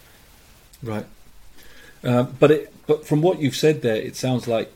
[0.84, 1.06] Right,
[2.04, 4.70] uh, but it but from what you've said there, it sounds like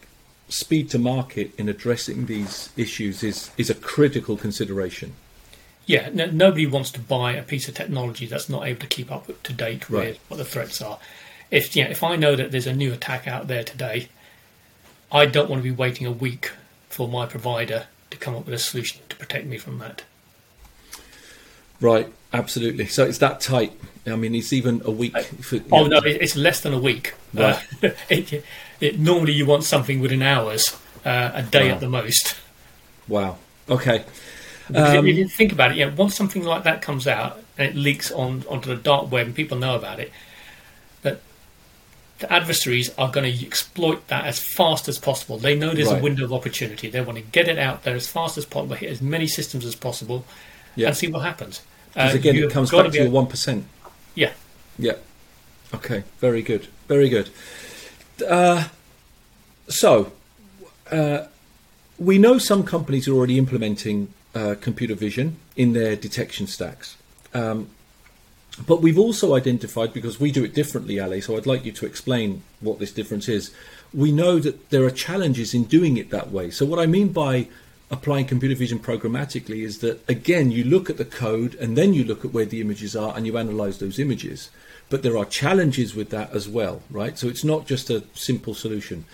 [0.49, 5.15] speed to market in addressing these issues is is a critical consideration.
[5.87, 9.11] Yeah, no, nobody wants to buy a piece of technology that's not able to keep
[9.11, 10.09] up to date right.
[10.09, 10.99] with what the threats are.
[11.51, 14.09] If you know, if I know that there's a new attack out there today,
[15.11, 16.53] I don't want to be waiting a week
[16.89, 20.03] for my provider to come up with a solution to protect me from that.
[21.81, 22.87] Right, absolutely.
[22.87, 23.73] So it's that tight.
[24.07, 25.17] I mean, it's even a week.
[25.19, 25.99] For, oh know.
[25.99, 27.15] no, it's less than a week.
[27.35, 27.57] Right.
[27.83, 28.45] Uh, it,
[28.81, 31.75] it, normally, you want something within hours, uh, a day wow.
[31.75, 32.37] at the most.
[33.07, 33.39] Wow.
[33.69, 34.05] Okay.
[34.75, 37.71] Um, if you think about it, you know, once something like that comes out and
[37.71, 40.13] it leaks on onto the dark web and people know about it,
[41.03, 41.21] that
[42.19, 45.39] the adversaries are going to exploit that as fast as possible.
[45.39, 46.01] They know there's right.
[46.01, 46.91] a window of opportunity.
[46.91, 49.65] They want to get it out there as fast as possible, hit as many systems
[49.65, 50.25] as possible,
[50.77, 50.89] yeah.
[50.89, 51.63] and see what happens.
[51.95, 53.65] Because uh, again, it comes back to, to your one percent.
[54.15, 54.33] Yeah.
[54.79, 54.97] Yeah.
[55.75, 56.05] Okay.
[56.19, 56.69] Very good.
[56.87, 57.31] Very good.
[58.27, 58.69] Uh,
[59.69, 60.13] so,
[60.91, 61.27] uh,
[61.99, 66.97] we know some companies are already implementing uh, computer vision in their detection stacks.
[67.35, 67.69] Um,
[68.67, 71.87] but we've also identified, because we do it differently, Ali, so I'd like you to
[71.87, 73.53] explain what this difference is.
[73.95, 76.51] We know that there are challenges in doing it that way.
[76.51, 77.49] So, what I mean by
[77.91, 82.05] applying computer vision programmatically is that, again, you look at the code and then you
[82.05, 84.51] look at where the images are and you analyze those images.
[84.91, 87.19] But there are challenges with that as well, right?
[87.19, 89.05] So, it's not just a simple solution.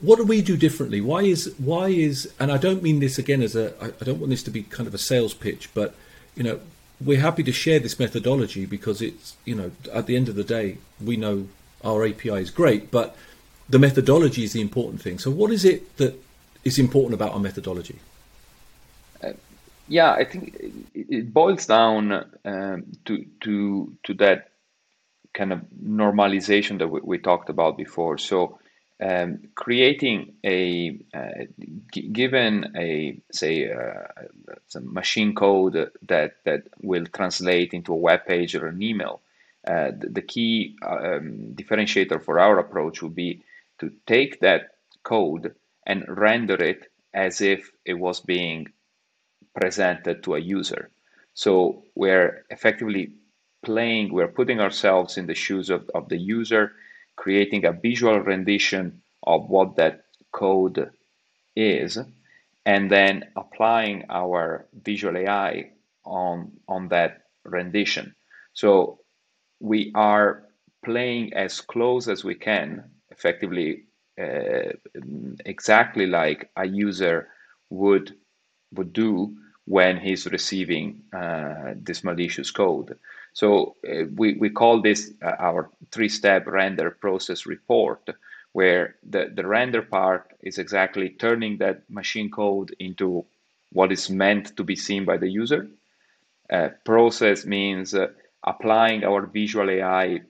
[0.00, 1.00] What do we do differently?
[1.00, 4.30] Why is, why is, and I don't mean this again as a, I don't want
[4.30, 5.94] this to be kind of a sales pitch, but,
[6.34, 6.60] you know,
[7.04, 10.44] we're happy to share this methodology because it's you know at the end of the
[10.44, 11.48] day we know
[11.84, 13.16] our API is great, but
[13.68, 15.18] the methodology is the important thing.
[15.18, 16.14] So what is it that
[16.64, 17.98] is important about our methodology?
[19.22, 19.32] Uh,
[19.88, 20.56] yeah, I think
[20.94, 22.12] it boils down
[22.44, 24.50] um, to to to that
[25.34, 28.18] kind of normalization that we, we talked about before.
[28.18, 28.58] So
[29.00, 31.44] um, creating a uh,
[31.92, 34.22] g- given a say uh,
[34.68, 39.20] some machine code that that will translate into a web page or an email
[39.66, 43.42] uh, the, the, key um, differentiator for our approach would be
[43.78, 45.54] to take that code
[45.86, 48.66] and render it as if it was being
[49.54, 50.90] presented to a user
[51.34, 53.14] so we're effectively
[53.64, 56.72] playing we're putting ourselves in the shoes of, of the user
[57.16, 60.90] creating a visual rendition of what that code
[61.54, 61.98] is,
[62.64, 65.70] and then applying our visual AI
[66.04, 68.14] on, on that rendition.
[68.54, 69.00] So
[69.60, 70.44] we are
[70.84, 73.84] playing as close as we can, effectively
[74.20, 74.72] uh,
[75.46, 77.28] exactly like a user
[77.70, 78.14] would
[78.74, 79.34] would do
[79.66, 82.98] when he's receiving uh, this malicious code.
[83.32, 88.00] So uh, we, we call this uh, our three-step render process report,
[88.52, 93.24] where the, the render part is exactly turning that machine code into
[93.72, 95.68] what is meant to be seen by the user.
[96.50, 98.08] Uh, process means uh,
[98.44, 100.20] applying our visual AI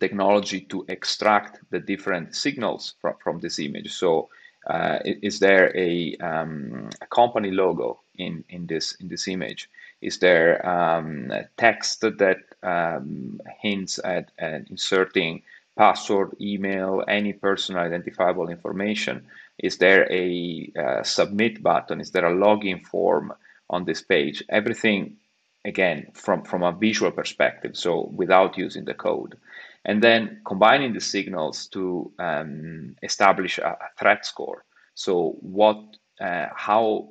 [0.00, 3.92] technology to extract the different signals from, from this image.
[3.92, 4.28] So
[4.66, 9.70] uh, is there a, um, a, company logo in, in this in this image?
[10.00, 15.42] Is there um, text that um, hints at, at, inserting
[15.76, 19.26] password, email, any personal identifiable information?
[19.58, 22.00] Is there a uh, submit button?
[22.00, 23.32] Is there a login form
[23.70, 24.42] on this page?
[24.48, 25.16] Everything,
[25.64, 29.36] again, from, from a visual perspective, so without using the code.
[29.84, 34.64] And then combining the signals to um, establish a, a, threat score.
[34.94, 35.78] So what,
[36.20, 37.10] uh, how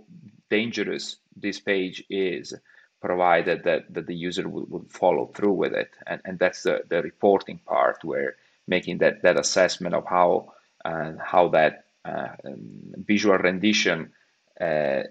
[0.50, 2.54] dangerous this page is
[3.02, 5.92] provided that, that the user will, follow through with it.
[6.08, 8.36] And, and that's the, the reporting part where
[8.68, 10.54] making that, that assessment of how,
[10.84, 14.12] uh, how that uh, um, visual rendition
[14.60, 15.04] uh,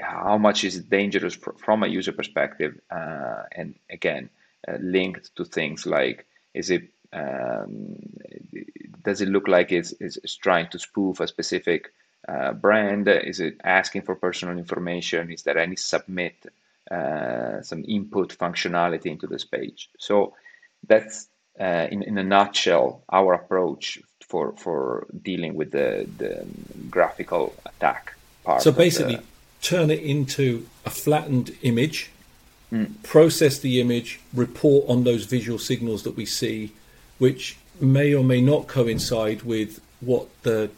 [0.00, 4.28] how much is it dangerous from a user perspective, uh, and again,
[4.66, 7.96] uh, linked to things like is it um,
[9.02, 11.92] does it look like it's, it's, trying to spoof a specific
[12.28, 13.08] uh, brand?
[13.08, 15.32] Is it asking for personal information?
[15.32, 16.34] Is there any submit
[16.90, 19.90] uh, some input functionality into this page?
[19.98, 20.34] So
[20.86, 21.28] that's
[21.58, 26.46] uh, in, in a nutshell our approach for for dealing with the, the
[26.88, 28.62] graphical attack part.
[28.62, 29.22] So basically, the...
[29.62, 32.10] turn it into a flattened image,
[32.72, 33.02] mm.
[33.02, 36.72] process the image, report on those visual signals that we see,
[37.18, 40.70] which may or may not coincide with what the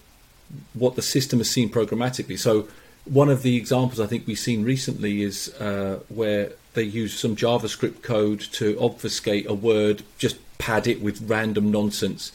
[0.75, 2.39] what the system has seen programmatically.
[2.39, 2.69] So
[3.05, 7.37] one of the examples I think we've seen recently is uh, where they use some
[7.37, 12.33] JavaScript code to obfuscate a word, just pad it with random nonsense.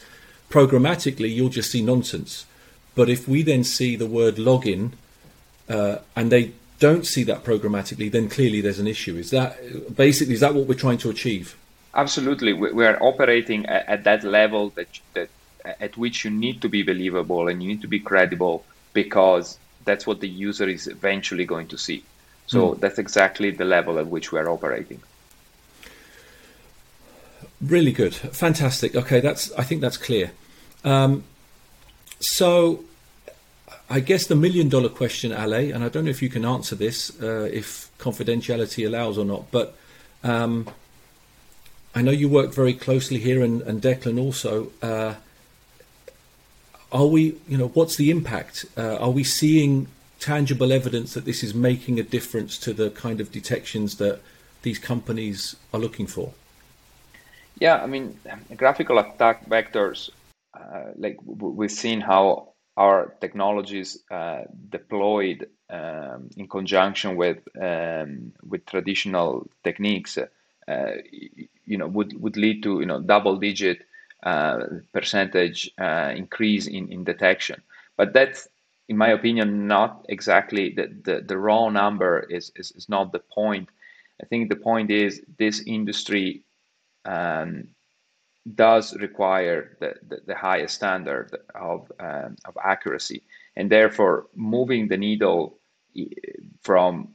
[0.50, 2.44] Programmatically, you'll just see nonsense.
[2.94, 4.92] But if we then see the word login
[5.68, 9.16] uh, and they don't see that programmatically, then clearly there's an issue.
[9.16, 11.56] Is that basically is that what we're trying to achieve?
[11.94, 15.28] Absolutely, we are operating at, at that level that that
[15.64, 20.06] at which you need to be believable and you need to be credible because that's
[20.06, 22.04] what the user is eventually going to see.
[22.46, 22.80] So mm.
[22.80, 25.00] that's exactly the level at which we are operating.
[27.60, 28.94] Really good, fantastic.
[28.94, 30.30] Okay, that's I think that's clear.
[30.84, 31.24] Um,
[32.20, 32.84] so,
[33.90, 36.74] I guess the million dollar question, Ale, and I don't know if you can answer
[36.74, 39.76] this, uh, if confidentiality allows or not, but
[40.22, 40.68] um,
[41.94, 44.70] I know you work very closely here, and, and Declan also.
[44.82, 45.14] Uh,
[46.92, 48.66] are we, you know, what's the impact?
[48.76, 49.88] Uh, are we seeing
[50.20, 54.20] tangible evidence that this is making a difference to the kind of detections that
[54.62, 56.32] these companies are looking for?
[57.58, 58.18] Yeah, I mean,
[58.56, 60.10] graphical attack vectors,
[60.54, 68.66] uh, like we've seen how our technologies uh, deployed um, in conjunction with um, with
[68.66, 70.18] traditional techniques,
[70.68, 70.92] uh,
[71.66, 73.82] you know, would would lead to you know double digit
[74.22, 74.60] uh,
[74.92, 77.62] percentage uh, increase in, in detection.
[77.96, 78.48] But that's,
[78.88, 83.20] in my opinion, not exactly the, the, the raw number is, is, is not the
[83.20, 83.68] point.
[84.22, 86.42] I think the point is this industry
[87.04, 87.68] um,
[88.54, 93.22] does require the, the, the, highest standard of, um, of accuracy.
[93.56, 95.58] And therefore, moving the needle
[96.62, 97.14] from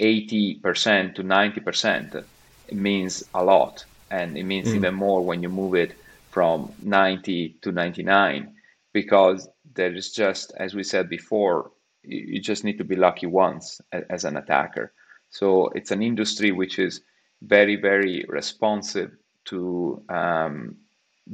[0.00, 2.24] 80% to 90%
[2.72, 3.84] means a lot.
[4.10, 4.74] And it means mm.
[4.74, 5.96] even more when you move it
[6.30, 8.54] from 90 to 99
[8.92, 11.70] because there is just, as we said before,
[12.02, 14.92] you just need to be lucky once as an attacker.
[15.30, 17.00] So it's an industry which is
[17.42, 19.12] very, very responsive
[19.46, 20.76] to um,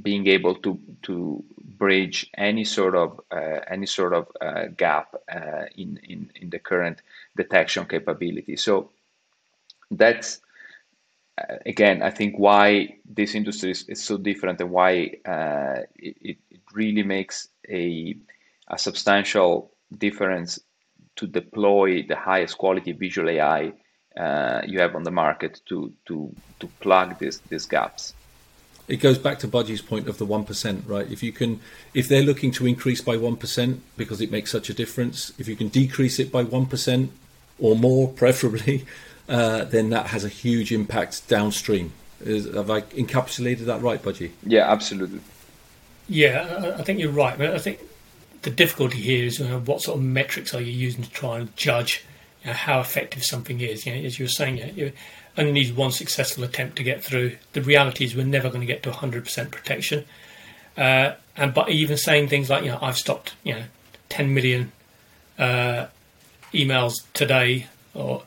[0.03, 5.65] being able to to bridge any sort of uh, any sort of uh, gap uh,
[5.77, 7.03] in, in in the current
[7.37, 8.57] detection capability.
[8.57, 8.91] So
[9.91, 10.41] that's
[11.67, 16.17] again, I think why this industry is, is so different and why uh, it,
[16.51, 18.17] it really makes a,
[18.69, 20.59] a substantial difference
[21.17, 23.73] to deploy the highest quality visual AI
[24.19, 28.15] uh, you have on the market to to to plug these these gaps.
[28.89, 31.11] It goes back to Budgie's point of the one percent, right?
[31.11, 31.61] If you can,
[31.93, 35.47] if they're looking to increase by one percent because it makes such a difference, if
[35.47, 37.13] you can decrease it by one percent
[37.59, 38.87] or more, preferably,
[39.29, 41.93] uh, then that has a huge impact downstream.
[42.21, 44.33] Is, have I encapsulated that right, Budgie?
[44.43, 45.21] Yeah, absolutely.
[46.09, 47.41] Yeah, I think you're right.
[47.41, 47.79] I think
[48.43, 51.39] the difficulty here is you know, what sort of metrics are you using to try
[51.39, 52.18] and judge you
[52.49, 53.87] know, how effective something is.
[53.87, 54.93] You know, as you were saying, you
[55.37, 57.37] only need one successful attempt to get through.
[57.53, 60.05] The reality is we're never going to get to 100% protection.
[60.77, 63.65] Uh, and but even saying things like, you know, I've stopped, you know,
[64.09, 64.73] 10 million
[65.39, 65.87] uh,
[66.53, 68.23] emails today, or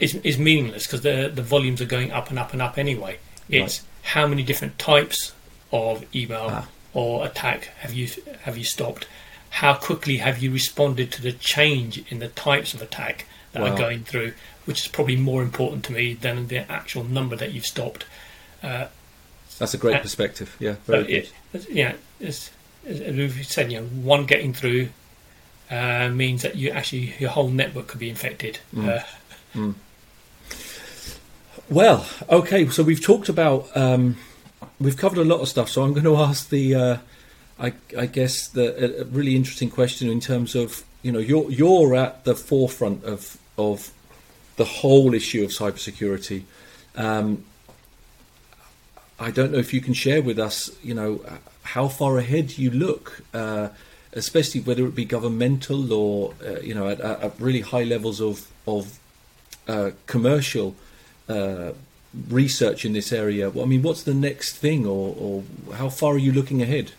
[0.00, 3.18] is, is meaningless because the the volumes are going up and up and up anyway.
[3.48, 3.88] It's right.
[4.02, 5.32] how many different types
[5.72, 6.68] of email ah.
[6.92, 8.08] or attack have you
[8.42, 9.06] have you stopped?
[9.50, 13.76] How quickly have you responded to the change in the types of attack that are
[13.76, 14.34] going through?
[14.66, 18.06] Which is probably more important to me than the actual number that you've stopped.
[18.62, 18.86] Uh,
[19.58, 20.56] That's a great perspective.
[20.58, 21.28] Yeah, very good.
[21.52, 22.50] It, yeah, as,
[22.86, 24.88] as we've said, you know, one getting through
[25.70, 28.58] uh, means that you actually your whole network could be infected.
[28.74, 28.88] Mm.
[28.88, 29.02] Uh,
[29.54, 29.74] mm.
[31.70, 34.16] Well, okay, so we've talked about um,
[34.78, 35.68] we've covered a lot of stuff.
[35.68, 36.96] So I'm going to ask the, uh,
[37.58, 41.94] I, I, guess the a really interesting question in terms of you know you're you're
[41.94, 43.90] at the forefront of of
[44.56, 46.42] the whole issue of cybersecurity.
[46.96, 47.44] Um,
[49.18, 51.24] I don't know if you can share with us, you know,
[51.62, 53.22] how far ahead you look.
[53.32, 53.68] Uh,
[54.14, 58.48] especially whether it be governmental or uh, you know at, at, really high levels of
[58.66, 58.98] of
[59.68, 60.74] uh, commercial
[61.28, 61.72] uh,
[62.28, 63.50] research in this area.
[63.50, 65.42] I mean, what's the next thing, or, or
[65.74, 66.92] how far are you looking ahead?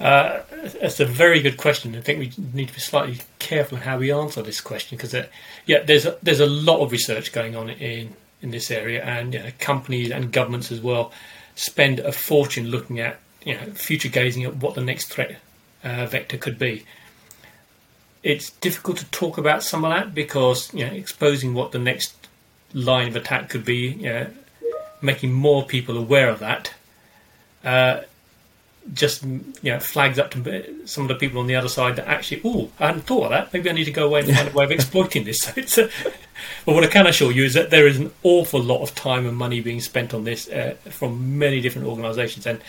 [0.00, 0.40] Uh,
[0.80, 1.94] that's a very good question.
[1.94, 5.14] I think we need to be slightly careful in how we answer this question because,
[5.14, 5.26] uh,
[5.66, 9.32] yeah, there's a, there's a lot of research going on in in this area, and
[9.32, 11.12] you know, companies and governments as well
[11.54, 15.38] spend a fortune looking at you know future gazing at what the next threat
[15.82, 16.84] uh, vector could be.
[18.22, 22.14] It's difficult to talk about some of that because you know exposing what the next
[22.74, 24.26] line of attack could be, you know,
[25.00, 26.74] making more people aware of that.
[27.64, 28.00] Uh,
[28.92, 32.06] just you know flags up to some of the people on the other side that
[32.06, 33.52] actually, oh, I hadn't thought of that.
[33.52, 35.44] Maybe I need to go away and find a way of exploiting this.
[35.44, 35.90] So it's a,
[36.66, 39.26] but what I can assure you is that there is an awful lot of time
[39.26, 42.60] and money being spent on this uh, from many different organisations, and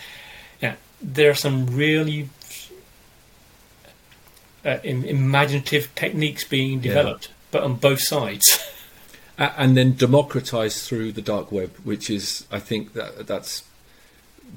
[0.61, 2.29] yeah, there are some really
[4.63, 7.33] uh, imaginative techniques being developed, yeah.
[7.51, 8.59] but on both sides.
[9.37, 13.63] and then democratized through the dark web, which is, I think, that that's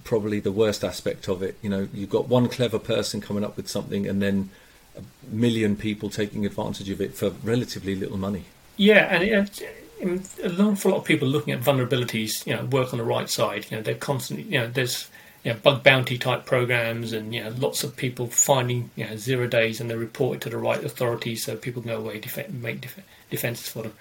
[0.04, 1.56] probably the worst aspect of it.
[1.62, 4.50] You know, you've got one clever person coming up with something, and then
[4.96, 8.44] a million people taking advantage of it for relatively little money.
[8.76, 9.62] Yeah, and it,
[10.00, 13.66] an awful lot of people looking at vulnerabilities, you know, work on the right side.
[13.70, 15.08] You know, they're constantly, you know, there's
[15.44, 19.16] you know, bug bounty type programs, and you know, lots of people finding you know
[19.16, 22.18] zero days, and they report it to the right authorities so people can go away
[22.18, 23.92] def- make def- defenses for them.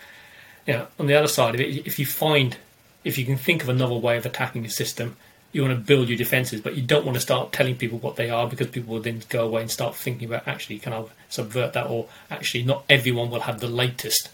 [0.66, 2.58] You know, on the other side of it, if you find,
[3.04, 5.16] if you can think of another way of attacking the system,
[5.58, 8.16] you want to build your defenses, but you don't want to start telling people what
[8.16, 11.03] they are because people will then go away and start thinking about actually can I
[11.30, 14.30] subvert that, or actually not everyone will have the latest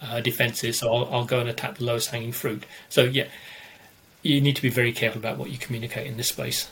[0.00, 2.62] uh, defenses, so I'll, I'll, go and attack the lowest hanging fruit.
[2.88, 3.26] So yeah,
[4.22, 6.68] you need to be very careful about what you communicate in this space.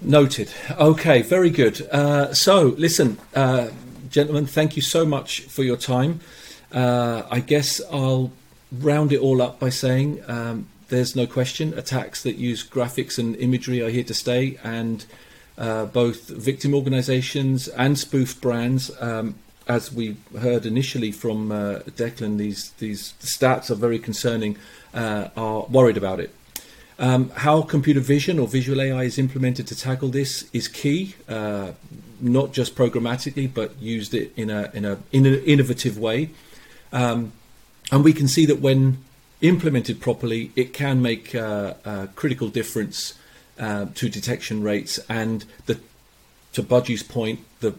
[0.00, 0.52] Noted.
[0.72, 1.82] Okay, very good.
[1.92, 3.68] Uh, so listen, uh,
[4.10, 6.18] gentlemen, thank you so much for your time.
[6.72, 8.32] Uh, I guess I'll
[8.72, 13.34] round it all up by saying um, there's no question attacks that use graphics and
[13.36, 15.06] imagery are here to stay, and
[15.56, 19.34] uh, both victim organisations and spoofed brands um,
[19.66, 24.58] as we heard initially from uh, Declan, these these stats are very concerning.
[24.92, 26.30] Uh, are worried about it.
[26.98, 31.72] Um, how computer vision or visual AI is implemented to tackle this is key, uh,
[32.20, 36.28] not just programmatically, but used it in a in a in an innovative way.
[36.92, 37.32] Um,
[37.90, 38.98] and we can see that when
[39.42, 43.14] implemented properly, it can make uh, a critical difference
[43.58, 45.78] uh, to detection rates and the
[46.52, 47.74] to Budgie's point, the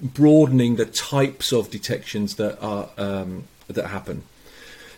[0.00, 4.22] broadening the types of detections that are um, that happen.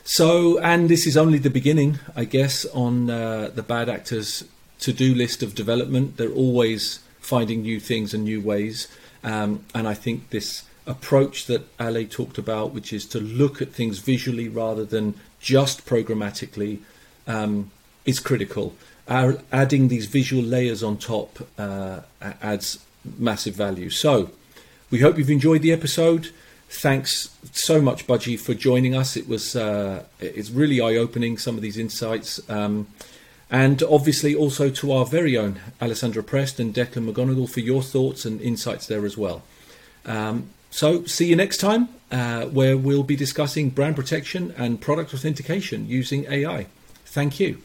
[0.04, 4.44] So, and this is only the beginning, I guess, on uh, the bad actors'
[4.80, 6.16] to-do list of development.
[6.16, 8.88] They're always finding new things and new ways,
[9.22, 13.72] um, and I think this approach that Ale talked about, which is to look at
[13.72, 16.80] things visually rather than just programmatically,
[17.26, 17.70] um,
[18.04, 18.74] is critical.
[19.08, 22.84] Our, adding these visual layers on top uh, adds
[23.18, 23.90] massive value.
[23.90, 24.30] So,
[24.90, 26.30] we hope you've enjoyed the episode.
[26.70, 29.16] Thanks so much, Budgie, for joining us.
[29.16, 32.86] It was uh, it's really eye opening some of these insights, um,
[33.50, 38.24] and obviously also to our very own Alessandro Prest and Declan McGonigle for your thoughts
[38.24, 39.42] and insights there as well.
[40.04, 45.12] Um, so see you next time, uh, where we'll be discussing brand protection and product
[45.12, 46.66] authentication using AI.
[47.04, 47.62] Thank you.